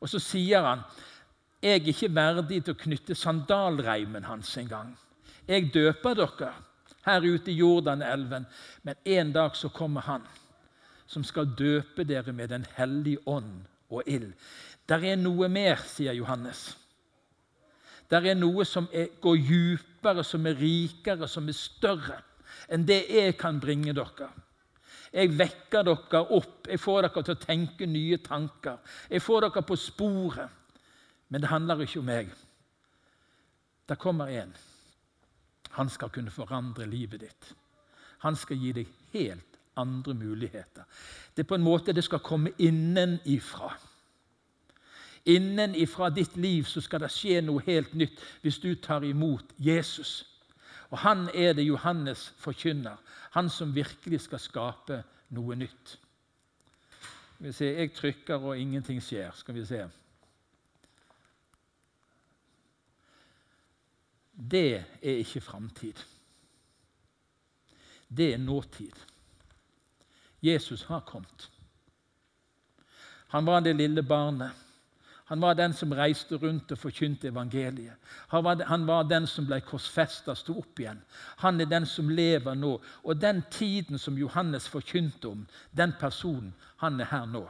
Og 0.00 0.10
så 0.10 0.20
sier 0.22 0.64
han 0.66 0.84
jeg 1.64 1.80
er 1.80 1.86
ikke 1.88 2.12
verdig 2.12 2.58
til 2.60 2.74
å 2.74 2.80
knytte 2.82 3.14
sandalreimen 3.16 4.26
hans 4.28 4.50
engang. 4.60 4.90
Jeg 5.48 5.70
døper 5.72 6.18
dere 6.18 6.50
her 7.06 7.24
ute 7.24 7.52
i 7.52 7.56
Jordanelven, 7.56 8.44
men 8.82 9.00
en 9.16 9.32
dag 9.32 9.56
så 9.56 9.70
kommer 9.72 10.04
han 10.04 10.26
som 11.08 11.24
skal 11.24 11.54
døpe 11.56 12.04
dere 12.04 12.32
med 12.32 12.52
Den 12.52 12.66
hellige 12.76 13.24
ånd 13.28 13.64
og 13.88 14.02
ild. 14.06 14.34
Der 14.88 15.04
er 15.04 15.16
noe 15.16 15.48
mer, 15.48 15.80
sier 15.88 16.12
Johannes. 16.12 16.74
Der 18.10 18.26
er 18.28 18.36
noe 18.36 18.66
som 18.68 18.88
er, 18.92 19.08
går 19.20 19.36
djupere, 19.40 20.24
som 20.24 20.46
er 20.46 20.58
rikere, 20.60 21.28
som 21.28 21.48
er 21.48 21.56
større 21.56 22.20
enn 22.72 22.84
det 22.86 23.00
jeg 23.10 23.36
kan 23.40 23.58
bringe 23.60 23.94
dere. 23.96 24.28
Jeg 25.14 25.30
vekker 25.38 25.86
dere 25.86 26.20
opp, 26.34 26.66
jeg 26.68 26.80
får 26.80 27.06
dere 27.06 27.22
til 27.22 27.36
å 27.36 27.40
tenke 27.40 27.86
nye 27.86 28.18
tanker. 28.22 28.80
Jeg 29.10 29.22
får 29.22 29.46
dere 29.46 29.64
på 29.66 29.76
sporet. 29.78 30.60
Men 31.28 31.42
det 31.42 31.50
handler 31.50 31.82
ikke 31.82 32.00
om 32.02 32.08
meg. 32.08 32.30
Der 33.88 34.00
kommer 34.00 34.30
en. 34.30 34.52
Han 35.74 35.90
skal 35.90 36.12
kunne 36.14 36.30
forandre 36.30 36.86
livet 36.86 37.24
ditt. 37.24 37.50
Han 38.22 38.36
skal 38.38 38.60
gi 38.60 38.72
deg 38.76 38.92
helt 39.14 39.58
andre 39.80 40.14
muligheter. 40.14 40.86
Det 41.34 41.44
er 41.44 41.48
på 41.50 41.58
en 41.58 41.66
måte 41.66 41.92
det 41.92 42.04
skal 42.06 42.22
komme 42.24 42.54
innenifra. 42.62 43.72
Innenifra 45.24 46.10
ditt 46.10 46.36
liv 46.36 46.64
så 46.68 46.82
skal 46.84 47.00
det 47.00 47.12
skje 47.12 47.40
noe 47.40 47.62
helt 47.64 47.94
nytt 47.96 48.20
hvis 48.42 48.58
du 48.60 48.74
tar 48.76 49.04
imot 49.08 49.54
Jesus. 49.56 50.24
Og 50.90 50.98
Han 50.98 51.28
er 51.34 51.52
det 51.52 51.64
Johannes 51.64 52.34
forkynner, 52.38 52.96
han 53.30 53.50
som 53.50 53.74
virkelig 53.74 54.20
skal 54.20 54.38
skape 54.38 55.02
noe 55.34 55.56
nytt. 55.56 55.98
Skal 57.34 57.46
vi 57.46 57.52
se, 57.52 57.64
Jeg 57.64 57.94
trykker, 57.94 58.34
og 58.34 58.58
ingenting 58.58 59.02
skjer. 59.02 59.32
Skal 59.34 59.54
vi 59.54 59.64
se. 59.66 59.80
Det 64.50 64.84
er 65.02 65.18
ikke 65.24 65.40
framtid. 65.40 65.98
Det 68.08 68.34
er 68.34 68.38
nåtid. 68.38 68.94
Jesus 70.42 70.82
har 70.82 71.00
kommet. 71.00 71.50
Han 73.28 73.46
var 73.46 73.60
det 73.60 73.76
lille 73.76 74.02
barnet 74.02 74.63
han 75.24 75.40
var 75.40 75.54
den 75.54 75.72
som 75.72 75.92
reiste 75.96 76.36
rundt 76.36 76.72
og 76.74 76.78
forkynte 76.78 77.30
evangeliet. 77.30 77.96
Han 78.28 78.44
var, 78.44 78.64
han 78.68 78.86
var 78.86 79.06
den 79.08 79.26
som 79.26 79.46
ble 79.48 79.62
korsfesta, 79.64 80.34
sto 80.36 80.58
opp 80.60 80.80
igjen. 80.80 81.00
Han 81.40 81.60
er 81.60 81.70
den 81.70 81.86
som 81.88 82.10
lever 82.12 82.58
nå. 82.60 82.74
Og 83.02 83.20
den 83.20 83.40
tiden 83.50 83.98
som 83.98 84.18
Johannes 84.20 84.68
forkynte 84.68 85.30
om, 85.30 85.46
den 85.72 85.94
personen, 86.00 86.52
han 86.76 87.00
er 87.00 87.08
her 87.08 87.24
nå. 87.26 87.46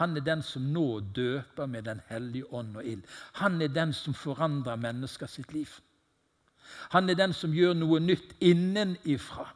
Han 0.00 0.16
er 0.16 0.26
den 0.26 0.42
som 0.42 0.66
nå 0.72 1.00
døper 1.14 1.66
med 1.66 1.84
Den 1.84 2.00
hellige 2.08 2.50
ånd 2.52 2.76
og 2.76 2.84
ild. 2.84 3.06
Han 3.38 3.62
er 3.62 3.68
den 3.68 3.92
som 3.92 4.14
forandrer 4.14 4.76
mennesker 4.76 5.26
sitt 5.26 5.52
liv. 5.52 5.68
Han 6.90 7.10
er 7.10 7.14
den 7.14 7.32
som 7.32 7.54
gjør 7.54 7.74
noe 7.76 8.00
nytt 8.00 8.34
innenifra. 8.40 9.46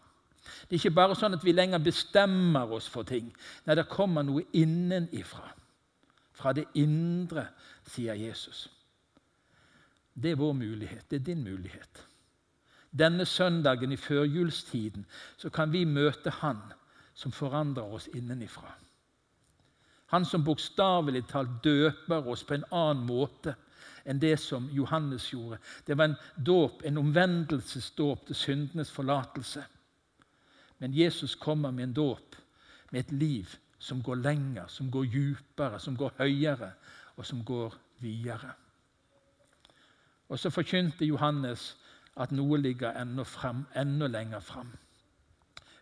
Det 0.68 0.76
er 0.76 0.82
ikke 0.84 0.98
bare 1.00 1.16
sånn 1.18 1.34
at 1.34 1.44
vi 1.44 1.54
lenger 1.56 1.82
bestemmer 1.82 2.70
oss 2.70 2.86
for 2.86 3.02
ting. 3.08 3.32
Nei, 3.66 3.74
det 3.74 3.88
kommer 3.90 4.22
noe 4.22 4.44
innenifra. 4.52 5.55
Fra 6.36 6.52
det 6.52 6.66
indre, 6.76 7.48
sier 7.88 8.14
Jesus. 8.14 8.66
Det 10.14 10.34
er 10.34 10.40
vår 10.40 10.52
mulighet. 10.52 11.06
Det 11.10 11.20
er 11.20 11.24
din 11.24 11.44
mulighet. 11.44 12.02
Denne 12.92 13.26
søndagen 13.26 13.92
i 13.92 13.96
førjulstiden 13.96 15.06
så 15.36 15.50
kan 15.50 15.72
vi 15.72 15.84
møte 15.84 16.30
Han 16.30 16.60
som 17.14 17.32
forandrer 17.32 17.84
oss 17.96 18.08
innenifra. 18.12 18.74
Han 20.06 20.24
som 20.24 20.44
bokstavelig 20.44 21.24
talt 21.28 21.64
døper 21.64 22.28
oss 22.28 22.44
på 22.44 22.54
en 22.54 22.66
annen 22.70 23.06
måte 23.08 23.56
enn 24.06 24.20
det 24.22 24.36
som 24.38 24.68
Johannes 24.70 25.32
gjorde. 25.32 25.58
Det 25.86 25.96
var 25.98 26.04
en 26.04 26.18
dåp, 26.36 26.84
en 26.84 26.98
omvendelsesdåp 26.98 28.26
til 28.26 28.38
syndenes 28.38 28.90
forlatelse. 28.90 29.64
Men 30.78 30.94
Jesus 30.94 31.34
kommer 31.34 31.70
med 31.70 31.88
en 31.88 31.96
dåp, 31.96 32.36
med 32.90 33.00
et 33.00 33.12
liv 33.12 33.56
som 33.78 34.02
går 34.02 34.14
lenger, 34.14 34.66
som 34.68 34.90
går 34.90 35.04
djupere, 35.04 35.80
som 35.80 35.96
går 35.96 36.14
høyere, 36.18 36.72
og 37.16 37.26
som 37.26 37.44
går 37.44 37.74
videre. 37.98 38.52
Og 40.28 40.38
så 40.38 40.50
forkynte 40.50 41.06
Johannes 41.06 41.76
at 42.16 42.32
noe 42.32 42.58
ligger 42.58 42.96
enda, 42.98 43.24
frem, 43.24 43.64
enda 43.76 44.08
lenger 44.10 44.40
fram. 44.40 44.72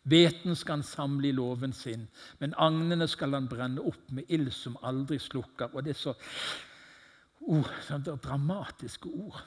Hveten 0.04 0.56
skal 0.56 0.80
han 0.80 0.82
samle 0.84 1.28
i 1.28 1.32
låven 1.32 1.72
sin, 1.72 2.08
men 2.38 2.56
agnene 2.60 3.06
skal 3.08 3.32
han 3.32 3.48
brenne 3.48 3.80
opp 3.80 4.10
med 4.12 4.28
ild 4.28 4.50
som 4.52 4.76
aldri 4.84 5.18
slukker. 5.18 5.72
Og 5.72 5.84
det 5.84 5.94
er 5.94 6.00
så 6.00 6.12
oh, 7.40 7.70
sånne 7.86 8.18
dramatiske 8.20 9.08
ord. 9.08 9.40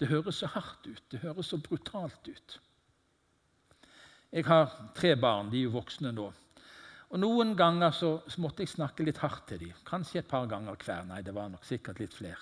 Det 0.00 0.10
høres 0.10 0.42
så 0.42 0.50
hardt 0.50 0.86
ut, 0.90 1.02
det 1.12 1.22
høres 1.22 1.48
så 1.52 1.60
brutalt 1.62 2.28
ut. 2.28 2.58
Jeg 4.32 4.44
har 4.48 4.70
tre 4.96 5.14
barn, 5.16 5.50
de 5.52 5.60
er 5.60 5.68
jo 5.68 5.76
voksne 5.76 6.12
nå. 6.12 6.28
Og 7.12 7.20
Noen 7.20 7.52
ganger 7.56 7.92
så, 7.92 8.14
måtte 8.40 8.64
jeg 8.64 8.72
snakke 8.72 9.04
litt 9.04 9.20
hardt 9.20 9.44
til 9.50 9.60
dem. 9.66 9.80
Kanskje 9.84 10.22
et 10.22 10.28
par 10.28 10.46
ganger 10.48 10.78
hver. 10.80 11.04
Nei, 11.10 11.20
det 11.24 11.34
var 11.36 11.50
nok 11.52 11.64
sikkert 11.68 12.00
litt 12.00 12.14
flere. 12.16 12.40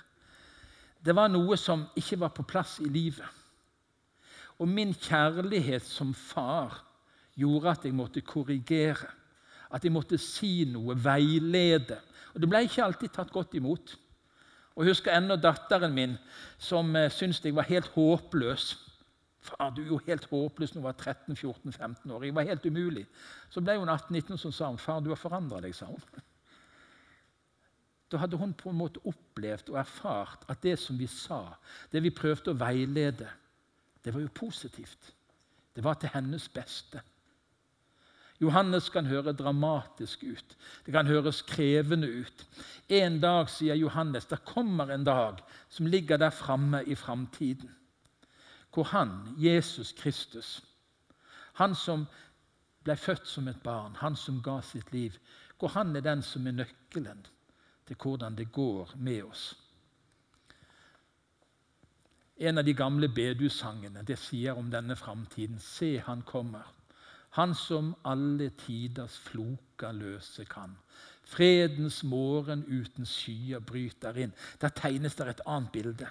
Det 1.02 1.14
var 1.16 1.30
noe 1.33 1.56
som 1.59 1.88
ikke 1.98 2.20
var 2.20 2.30
på 2.37 2.44
plass 2.46 2.76
i 2.85 2.87
livet. 2.87 3.26
Og 4.61 4.68
min 4.68 4.92
kjærlighet 4.94 5.83
som 5.83 6.12
far 6.14 6.85
gjorde 7.40 7.72
at 7.72 7.88
jeg 7.88 7.96
måtte 7.96 8.22
korrigere. 8.22 9.09
At 9.74 9.83
jeg 9.87 9.94
måtte 9.94 10.18
si 10.20 10.68
noe, 10.70 10.94
veilede. 10.94 11.98
Og 12.35 12.42
det 12.42 12.50
ble 12.50 12.62
ikke 12.66 12.85
alltid 12.85 13.14
tatt 13.16 13.33
godt 13.35 13.56
imot. 13.59 13.96
Og 14.76 14.85
Jeg 14.85 14.94
husker 14.94 15.16
ennå 15.16 15.35
datteren 15.37 15.92
min 15.92 16.14
som 16.62 16.94
eh, 16.96 17.11
syntes 17.11 17.42
jeg 17.44 17.56
var 17.56 17.66
helt 17.68 17.90
håpløs. 17.96 18.76
Far, 19.40 19.70
du 19.72 19.83
er 19.83 19.92
jo 19.94 20.00
helt 20.05 20.26
håpløs 20.29 20.74
når 20.74 20.83
du 20.83 20.87
var 20.87 20.98
13-14-15 20.98 22.12
år. 22.12 22.24
Jeg 22.24 22.35
var 22.37 22.48
helt 22.48 22.66
umulig. 22.66 23.07
Så 23.50 23.62
ble 23.64 23.79
hun 23.81 23.88
18-19 23.88 24.37
som 24.37 24.53
sa 24.53 24.68
hun, 24.68 24.79
far, 24.79 25.00
du 25.00 25.09
har 25.12 25.20
forandra 25.20 25.62
deg. 25.64 25.74
sa 25.74 25.88
hun. 25.88 26.26
Da 28.11 28.18
hadde 28.18 28.37
hun 28.37 28.53
på 28.59 28.70
en 28.70 28.81
måte 28.81 29.00
opplevd 29.07 29.70
og 29.70 29.79
erfart 29.81 30.44
at 30.50 30.62
det 30.62 30.76
som 30.83 30.98
vi 30.98 31.07
sa, 31.07 31.44
det 31.92 32.03
vi 32.03 32.11
prøvde 32.11 32.53
å 32.53 32.59
veilede, 32.59 33.29
det 34.05 34.12
var 34.14 34.24
jo 34.24 34.35
positivt. 34.35 35.12
Det 35.76 35.85
var 35.85 35.96
til 36.00 36.12
hennes 36.12 36.48
beste. 36.53 37.00
Johannes 38.40 38.88
kan 38.88 39.07
høre 39.07 39.35
dramatisk 39.37 40.24
ut. 40.24 40.57
Det 40.87 40.94
kan 40.94 41.07
høres 41.07 41.42
krevende 41.44 42.09
ut. 42.09 42.46
En 42.88 43.20
dag, 43.20 43.50
sier 43.53 43.76
Johannes, 43.76 44.26
det 44.26 44.40
kommer 44.48 44.90
en 44.90 45.05
dag 45.05 45.42
som 45.68 45.87
ligger 45.87 46.18
der 46.18 46.33
framme 46.33 46.83
i 46.88 46.96
framtiden, 46.96 47.68
hvor 48.72 48.85
han, 48.92 49.35
Jesus 49.38 49.92
Kristus, 49.92 50.61
han 51.59 51.74
som 51.74 52.06
ble 52.85 52.96
født 52.96 53.26
som 53.28 53.48
et 53.48 53.62
barn, 53.62 53.96
han 54.00 54.16
som 54.16 54.42
ga 54.42 54.61
sitt 54.64 54.92
liv, 54.92 55.16
hvor 55.59 55.68
han 55.74 55.96
er 55.96 56.04
den 56.04 56.22
som 56.22 56.46
er 56.46 56.56
nøkkelen 56.56 57.26
til 57.87 57.96
hvordan 58.00 58.37
det 58.38 58.52
går 58.52 58.94
med 58.96 59.22
oss. 59.22 59.50
En 62.40 62.59
av 62.59 62.64
de 62.64 62.72
gamle 62.72 63.11
bedussangene 63.12 64.00
det 64.06 64.16
sier 64.18 64.56
om 64.56 64.70
denne 64.72 64.96
framtiden. 64.96 65.59
Se, 65.61 65.98
han 66.00 66.22
kommer. 66.24 66.64
Han 67.37 67.52
som 67.54 67.92
alle 68.04 68.48
tiders 68.62 69.18
floker 69.20 69.92
løse 69.92 70.46
kan. 70.48 70.72
Fredens 71.28 72.00
morgen 72.02 72.64
uten 72.64 73.06
skyer 73.06 73.61
bryter 73.61 74.16
inn. 74.16 74.33
Der 74.61 74.72
tegnes 74.74 75.18
det 75.18 75.28
et 75.28 75.44
annet 75.46 75.72
bilde. 75.74 76.09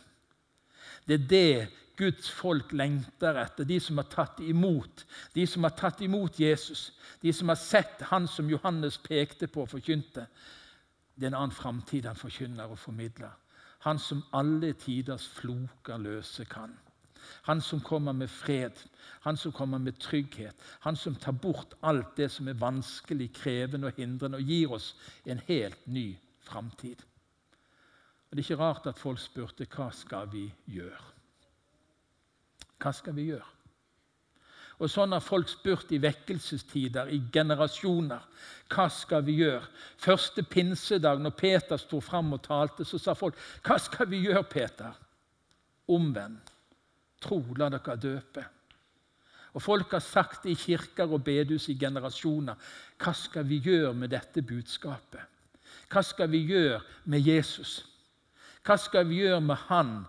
Det 1.08 1.18
er 1.18 1.28
det 1.34 1.68
Guds 2.00 2.30
folk 2.32 2.72
lengter 2.72 3.36
etter, 3.42 3.68
de 3.68 3.80
som 3.84 4.00
har 4.00 4.08
tatt 4.08 4.40
imot 4.40 5.04
de 5.36 5.44
som 5.48 5.68
har 5.68 5.76
tatt 5.76 6.02
imot 6.02 6.40
Jesus, 6.40 6.94
de 7.22 7.34
som 7.36 7.52
har 7.52 7.60
sett 7.60 8.06
han 8.10 8.28
som 8.28 8.50
Johannes 8.50 8.98
pekte 9.04 9.50
på 9.52 9.66
og 9.66 9.74
forkynte. 9.74 10.26
Det 11.16 11.28
er 11.28 11.34
en 11.34 11.42
annen 11.42 11.56
framtid 11.56 12.08
han 12.08 12.20
forkynner 12.20 12.72
og 12.72 12.80
formidler. 12.80 13.36
Han 13.84 14.00
som 14.00 14.24
alle 14.36 14.74
tiders 14.80 15.28
floker 15.28 16.00
løse 16.00 16.46
kan. 16.48 16.72
Han 17.48 17.62
som 17.62 17.82
kommer 17.84 18.16
med 18.16 18.30
fred, 18.32 18.80
han 19.22 19.38
som 19.38 19.52
kommer 19.52 19.78
med 19.78 20.00
trygghet. 20.00 20.56
Han 20.80 20.96
som 20.96 21.16
tar 21.16 21.32
bort 21.32 21.76
alt 21.84 22.16
det 22.18 22.32
som 22.32 22.48
er 22.48 22.60
vanskelig, 22.60 23.34
krevende 23.36 23.88
og 23.88 24.00
hindrende, 24.00 24.40
og 24.40 24.44
gir 24.44 24.72
oss 24.72 24.96
en 25.26 25.42
helt 25.48 25.88
ny 25.88 26.18
framtid. 26.48 27.04
Det 28.30 28.38
er 28.38 28.44
ikke 28.44 28.62
rart 28.62 28.88
at 28.88 29.00
folk 29.00 29.20
spurte 29.20 29.68
hva 29.76 29.90
skal 29.92 30.30
vi 30.32 30.48
gjøre. 30.70 31.19
Hva 32.80 32.94
skal 32.96 33.16
vi 33.18 33.30
gjøre? 33.30 33.48
Og 34.80 34.88
Sånn 34.88 35.12
har 35.12 35.24
folk 35.24 35.50
spurt 35.52 35.90
i 35.92 36.00
vekkelsestider, 36.00 37.10
i 37.12 37.20
generasjoner. 37.34 38.22
Hva 38.72 38.86
skal 38.94 39.26
vi 39.28 39.42
gjøre? 39.42 39.66
Første 40.00 40.46
pinsedag, 40.48 41.20
når 41.20 41.36
Peter 41.36 41.82
sto 41.82 42.00
fram 42.00 42.32
og 42.38 42.46
talte, 42.46 42.86
så 42.86 42.98
sa 42.98 43.14
folk, 43.14 43.36
'Hva 43.36 43.78
skal 43.78 44.08
vi 44.08 44.24
gjøre, 44.28 44.44
Peter?' 44.44 44.96
Omvend. 45.90 46.40
Tro, 47.20 47.44
la 47.58 47.70
dere 47.70 47.98
døpe. 47.98 48.46
Og 49.54 49.62
Folk 49.62 49.92
har 49.92 50.00
sagt 50.00 50.44
det 50.44 50.52
i 50.52 50.56
kirker 50.56 51.12
og 51.12 51.24
bedehus 51.24 51.70
i 51.70 51.78
generasjoner. 51.78 52.56
Hva 52.98 53.14
skal 53.14 53.44
vi 53.44 53.58
gjøre 53.60 53.94
med 53.94 54.10
dette 54.10 54.42
budskapet? 54.42 55.22
Hva 55.90 56.02
skal 56.02 56.30
vi 56.30 56.46
gjøre 56.46 56.82
med 57.06 57.20
Jesus? 57.20 57.86
Hva 58.64 58.78
skal 58.78 59.08
vi 59.10 59.16
gjøre 59.24 59.42
med 59.42 59.56
Han 59.56 60.06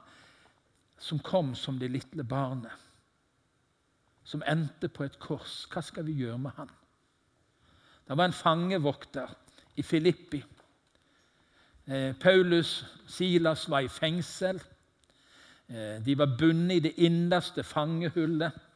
som 1.00 1.18
kom 1.18 1.54
som 1.56 1.78
det 1.80 1.90
lille 1.90 2.24
barnet? 2.24 2.76
som 4.30 4.42
endte 4.46 4.88
på 4.92 5.04
et 5.06 5.18
kors. 5.18 5.64
Hva 5.70 5.82
skal 5.82 6.06
vi 6.06 6.20
gjøre 6.22 6.38
med 6.38 6.54
han? 6.58 6.70
Det 8.06 8.16
var 8.18 8.28
en 8.28 8.36
fangevokter 8.36 9.32
i 9.78 9.82
Filippi. 9.86 10.42
Eh, 11.86 12.12
Paulus 12.20 12.84
Silas 13.10 13.66
var 13.70 13.86
i 13.86 13.90
fengsel. 13.90 14.60
Eh, 15.68 15.98
de 16.04 16.16
var 16.18 16.36
bundet 16.38 16.76
i 16.76 16.84
det 16.88 16.94
innerste 17.06 17.64
fangehullet. 17.66 18.66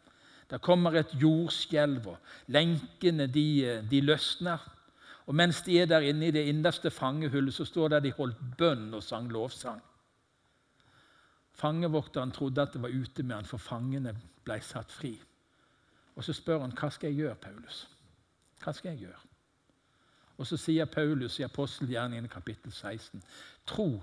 Det 0.50 0.60
kommer 0.62 0.98
et 0.98 1.14
jordskjelv, 1.18 2.06
og 2.06 2.52
lenkene 2.52 3.26
de, 3.26 3.46
eh, 3.64 3.82
de, 3.90 4.00
løsner. 4.00 4.58
Og 5.26 5.34
Mens 5.34 5.62
de 5.62 5.80
er 5.80 5.86
der 5.86 6.00
inne 6.00 6.28
i 6.28 6.34
det 6.34 6.48
innerste 6.50 6.90
fangehullet, 6.90 7.54
så 7.54 7.64
står 7.64 7.88
det 7.88 7.96
at 7.96 8.02
de 8.02 8.12
holdt 8.18 8.42
bønn 8.58 8.94
og 8.94 9.02
sang 9.02 9.30
lovsang. 9.32 9.80
Fangevokteren 11.54 12.32
trodde 12.32 12.62
at 12.62 12.72
det 12.72 12.82
var 12.82 12.88
ute 12.88 13.22
med 13.22 13.36
han, 13.36 13.46
for 13.46 13.62
fangene 13.62 14.16
ble 14.44 14.58
satt 14.62 14.92
fri. 14.92 15.14
Og 16.14 16.24
så 16.24 16.32
spør 16.32 16.60
han 16.64 16.74
hva 16.74 16.90
skal 16.90 17.10
jeg 17.10 17.24
gjøre, 17.24 17.34
Paulus. 17.34 17.84
Hva 18.62 18.72
skal 18.72 18.94
jeg 18.94 19.06
gjøre? 19.06 19.22
Og 20.38 20.46
så 20.46 20.58
sier 20.58 20.90
Paulus 20.90 21.38
i 21.38 21.46
apostelgjerningen 21.46 22.28
kapittel 22.28 22.72
16.: 22.72 23.22
Tro 23.66 24.02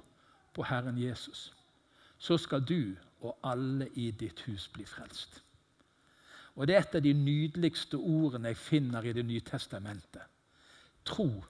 på 0.53 0.63
Herren 0.63 0.97
Jesus, 0.97 1.53
så 2.17 2.37
skal 2.37 2.63
du 2.63 2.95
og 3.21 3.37
alle 3.43 3.87
i 3.95 4.11
ditt 4.11 4.41
hus 4.47 4.67
bli 4.73 4.85
frelst. 4.85 5.43
Og 6.55 6.67
Det 6.67 6.75
er 6.75 6.79
et 6.79 6.95
av 6.95 7.01
de 7.01 7.13
nydeligste 7.13 7.97
ordene 7.97 8.47
jeg 8.47 8.57
finner 8.57 9.03
i 9.03 9.13
Det 9.13 9.25
nye 9.25 9.41
testamentet. 9.41 10.21
Tro 11.05 11.43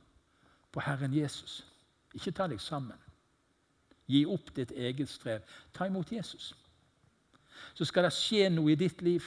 på 0.72 0.80
Herren 0.80 1.14
Jesus. 1.14 1.66
Ikke 2.14 2.32
ta 2.32 2.48
deg 2.48 2.62
sammen. 2.62 2.98
Gi 4.12 4.26
opp 4.28 4.52
ditt 4.56 4.72
eget 4.76 5.10
strev. 5.10 5.46
Ta 5.74 5.88
imot 5.88 6.12
Jesus. 6.12 6.52
Så 7.74 7.86
skal 7.88 8.08
det 8.08 8.16
skje 8.16 8.50
noe 8.52 8.74
i 8.74 8.80
ditt 8.80 9.02
liv 9.06 9.26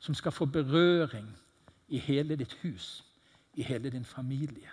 som 0.00 0.14
skal 0.16 0.32
få 0.32 0.48
berøring 0.48 1.28
i 1.88 1.98
hele 1.98 2.36
ditt 2.36 2.52
hus, 2.62 3.04
i 3.54 3.62
hele 3.62 3.90
din 3.90 4.04
familie. 4.04 4.70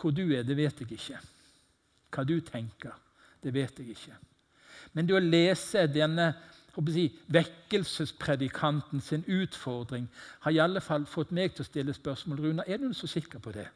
Hvor 0.00 0.10
du 0.10 0.26
er, 0.32 0.42
det 0.42 0.56
vet 0.56 0.80
jeg 0.80 0.92
ikke. 0.92 1.20
Hva 2.12 2.24
du 2.24 2.38
tenker, 2.40 2.92
det 3.42 3.54
vet 3.54 3.78
jeg 3.78 3.96
ikke. 3.96 4.18
Men 4.92 5.08
det 5.08 5.16
å 5.16 5.22
lese 5.22 5.86
denne 5.90 6.34
jeg, 6.76 7.12
vekkelsespredikanten 7.32 9.00
sin 9.00 9.24
utfordring 9.24 10.08
har 10.40 10.52
i 10.52 10.60
alle 10.60 10.80
fall 10.80 11.06
fått 11.08 11.32
meg 11.32 11.54
til 11.54 11.64
å 11.64 11.68
stille 11.70 11.94
spørsmål. 11.96 12.42
Runa, 12.42 12.66
er 12.66 12.76
du 12.76 12.92
så 12.92 13.08
sikker 13.08 13.40
på 13.40 13.52
det? 13.56 13.68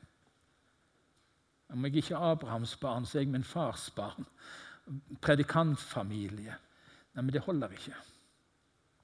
Om 1.73 1.85
jeg 1.85 1.97
ikke 1.97 2.15
er 2.15 2.33
Abrahams 2.33 2.77
barn, 2.77 3.07
så 3.07 3.19
er 3.19 3.23
jeg 3.23 3.33
min 3.33 3.45
fars 3.45 3.91
barn. 3.95 4.27
Predikantfamilie. 5.23 6.57
Nei, 7.15 7.23
men 7.23 7.33
det 7.35 7.43
holder 7.47 7.73
ikke. 7.75 7.95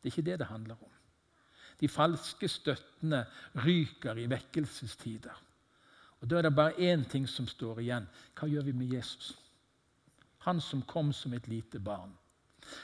Det 0.02 0.11
er 0.11 0.14
ikke 0.14 0.31
det 0.31 0.38
det 0.38 0.46
handler 0.50 0.74
om. 0.74 0.92
De 1.81 1.88
falske 1.88 2.48
støttene 2.48 3.24
ryker 3.64 4.16
i 4.16 4.31
vekkelsestider. 4.31 5.42
Og 6.20 6.31
Da 6.31 6.38
er 6.38 6.42
det 6.42 6.55
bare 6.57 6.92
én 6.92 7.05
ting 7.09 7.29
som 7.29 7.46
står 7.46 7.81
igjen. 7.81 8.09
Hva 8.35 8.48
gjør 8.48 8.62
vi 8.62 8.72
med 8.72 8.87
Jesus? 8.87 9.38
Han 10.38 10.61
som 10.61 10.83
kom 10.83 11.12
som 11.12 11.33
et 11.33 11.48
lite 11.48 11.79
barn. 11.79 12.16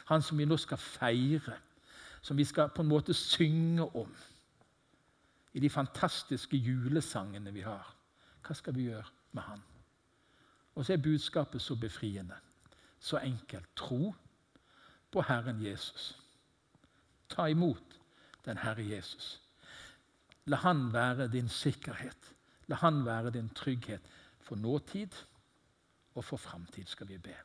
Han 0.06 0.22
som 0.22 0.38
vi 0.38 0.44
nå 0.44 0.56
skal 0.56 0.78
feire, 0.78 1.56
som 2.22 2.36
vi 2.36 2.44
skal 2.44 2.68
på 2.68 2.82
en 2.82 2.88
måte 2.88 3.14
synge 3.14 3.96
om 3.96 4.14
i 5.52 5.60
de 5.60 5.70
fantastiske 5.70 6.56
julesangene 6.56 7.52
vi 7.52 7.60
har. 7.60 7.94
Hva 8.46 8.54
skal 8.54 8.74
vi 8.74 8.88
gjøre 8.90 9.08
med 9.32 9.42
han? 9.42 9.62
Og 10.74 10.84
så 10.86 10.92
er 10.92 10.96
budskapet 10.96 11.62
så 11.62 11.76
befriende, 11.76 12.34
så 13.00 13.18
enkelt. 13.18 13.68
Tro 13.76 14.14
på 15.10 15.22
Herren 15.22 15.64
Jesus. 15.64 16.22
Ta 17.28 17.46
imot 17.46 18.00
den 18.44 18.58
Herre 18.58 18.88
Jesus. 18.88 19.42
La 20.44 20.56
Han 20.56 20.92
være 20.92 21.28
din 21.28 21.48
sikkerhet. 21.48 22.34
La 22.66 22.76
Han 22.76 23.04
være 23.04 23.30
din 23.30 23.48
trygghet 23.48 24.00
for 24.40 24.56
nåtid 24.56 25.08
og 26.14 26.24
for 26.24 26.36
framtid, 26.36 26.86
skal 26.86 27.08
vi 27.08 27.18
be. 27.18 27.36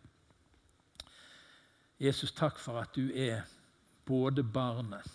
Jesus, 2.00 2.32
takk 2.32 2.60
for 2.60 2.80
at 2.80 2.96
du 2.96 3.10
er 3.14 3.42
både 4.06 4.44
barnet, 4.44 5.12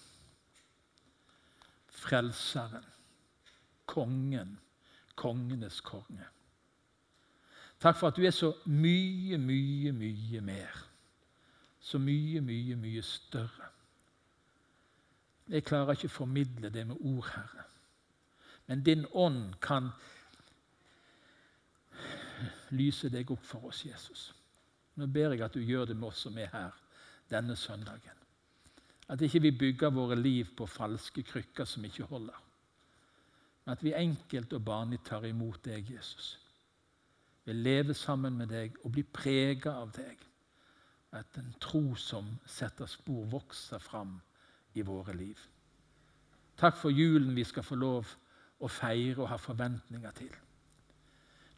frelseren, 1.88 2.84
kongen, 3.86 4.60
kongenes 5.14 5.80
konge. 5.80 6.26
Takk 7.82 7.96
for 7.98 8.12
at 8.12 8.16
du 8.16 8.22
er 8.22 8.30
så 8.30 8.52
mye, 8.70 9.38
mye, 9.38 9.92
mye 9.92 10.40
mer. 10.40 10.82
Så 11.80 11.98
mye, 11.98 12.40
mye, 12.40 12.76
mye 12.78 13.02
større. 13.02 13.70
Jeg 15.50 15.64
klarer 15.66 15.96
ikke 15.96 16.10
å 16.12 16.14
formidle 16.14 16.70
det 16.70 16.84
med 16.86 17.00
ord, 17.00 17.26
Herre. 17.34 17.64
Men 18.70 18.84
din 18.86 19.02
ånd 19.18 19.56
kan 19.60 19.90
lyse 22.70 23.10
deg 23.10 23.30
opp 23.34 23.42
for 23.44 23.72
oss, 23.72 23.82
Jesus. 23.84 24.28
Nå 24.94 25.08
ber 25.10 25.34
jeg 25.34 25.42
at 25.42 25.58
du 25.58 25.60
gjør 25.60 25.90
det 25.90 25.96
med 25.98 26.12
oss 26.12 26.22
som 26.28 26.38
er 26.38 26.52
her 26.52 26.78
denne 27.32 27.56
søndagen. 27.58 28.22
At 29.10 29.20
ikke 29.26 29.42
vi 29.42 29.50
bygger 29.58 29.90
våre 29.90 30.16
liv 30.16 30.54
på 30.56 30.70
falske 30.70 31.24
krykker 31.26 31.66
som 31.66 31.84
ikke 31.84 32.06
holder. 32.06 32.38
Men 33.64 33.74
at 33.74 33.82
vi 33.82 33.96
enkelt 33.98 34.54
og 34.54 34.64
barnlig 34.64 35.02
tar 35.04 35.26
imot 35.26 35.64
deg, 35.66 35.90
Jesus. 35.90 36.36
Vil 37.44 37.56
leve 37.56 37.94
sammen 37.94 38.36
med 38.38 38.52
deg 38.52 38.76
og 38.84 38.92
bli 38.94 39.02
prega 39.02 39.74
av 39.82 39.90
deg. 39.96 40.20
At 41.12 41.36
en 41.38 41.50
tro 41.60 41.94
som 41.98 42.28
setter 42.48 42.88
spor, 42.88 43.26
vokser 43.28 43.82
fram 43.82 44.14
i 44.74 44.84
våre 44.86 45.12
liv. 45.16 45.38
Takk 46.56 46.78
for 46.78 46.94
julen 46.94 47.34
vi 47.36 47.44
skal 47.44 47.66
få 47.66 47.76
lov 47.76 48.08
å 48.62 48.70
feire 48.70 49.20
og 49.24 49.30
ha 49.32 49.38
forventninger 49.40 50.16
til. 50.16 50.32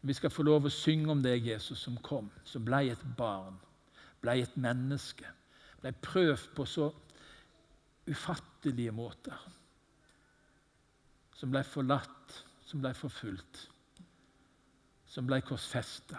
Vi 0.05 0.17
skal 0.17 0.33
få 0.33 0.45
lov 0.45 0.67
å 0.69 0.73
synge 0.73 1.13
om 1.13 1.23
deg, 1.25 1.47
Jesus, 1.49 1.81
som 1.85 1.97
kom, 2.05 2.31
som 2.45 2.65
ble 2.65 2.83
et 2.93 3.05
barn, 3.17 3.57
ble 4.21 4.39
et 4.43 4.57
menneske. 4.61 5.29
Ble 5.81 5.93
prøvd 6.05 6.51
på 6.57 6.67
så 6.69 6.91
ufattelige 8.09 8.93
måter. 8.93 9.39
Som 11.37 11.53
ble 11.53 11.65
forlatt, 11.65 12.37
som 12.65 12.83
ble 12.85 12.93
forfulgt, 12.97 13.69
som 15.15 15.27
ble 15.27 15.39
korsfesta. 15.47 16.19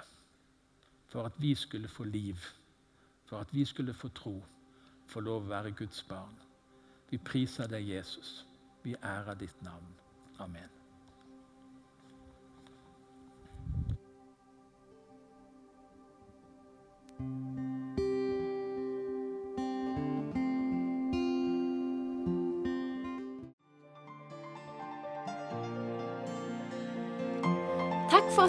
For 1.12 1.28
at 1.28 1.36
vi 1.38 1.56
skulle 1.56 1.92
få 1.92 2.04
liv, 2.04 2.48
for 3.26 3.44
at 3.44 3.54
vi 3.54 3.66
skulle 3.66 3.94
få 3.94 4.08
tro, 4.08 4.36
få 5.08 5.20
lov 5.20 5.44
å 5.44 5.52
være 5.52 5.76
Guds 5.76 6.04
barn. 6.08 6.40
Vi 7.12 7.18
priser 7.18 7.68
deg, 7.68 7.90
Jesus. 7.90 8.46
Vi 8.84 8.96
ærer 9.04 9.36
ditt 9.40 9.62
navn. 9.62 9.94
Amen. 10.40 10.72
thank 17.18 17.70
for 17.70 17.75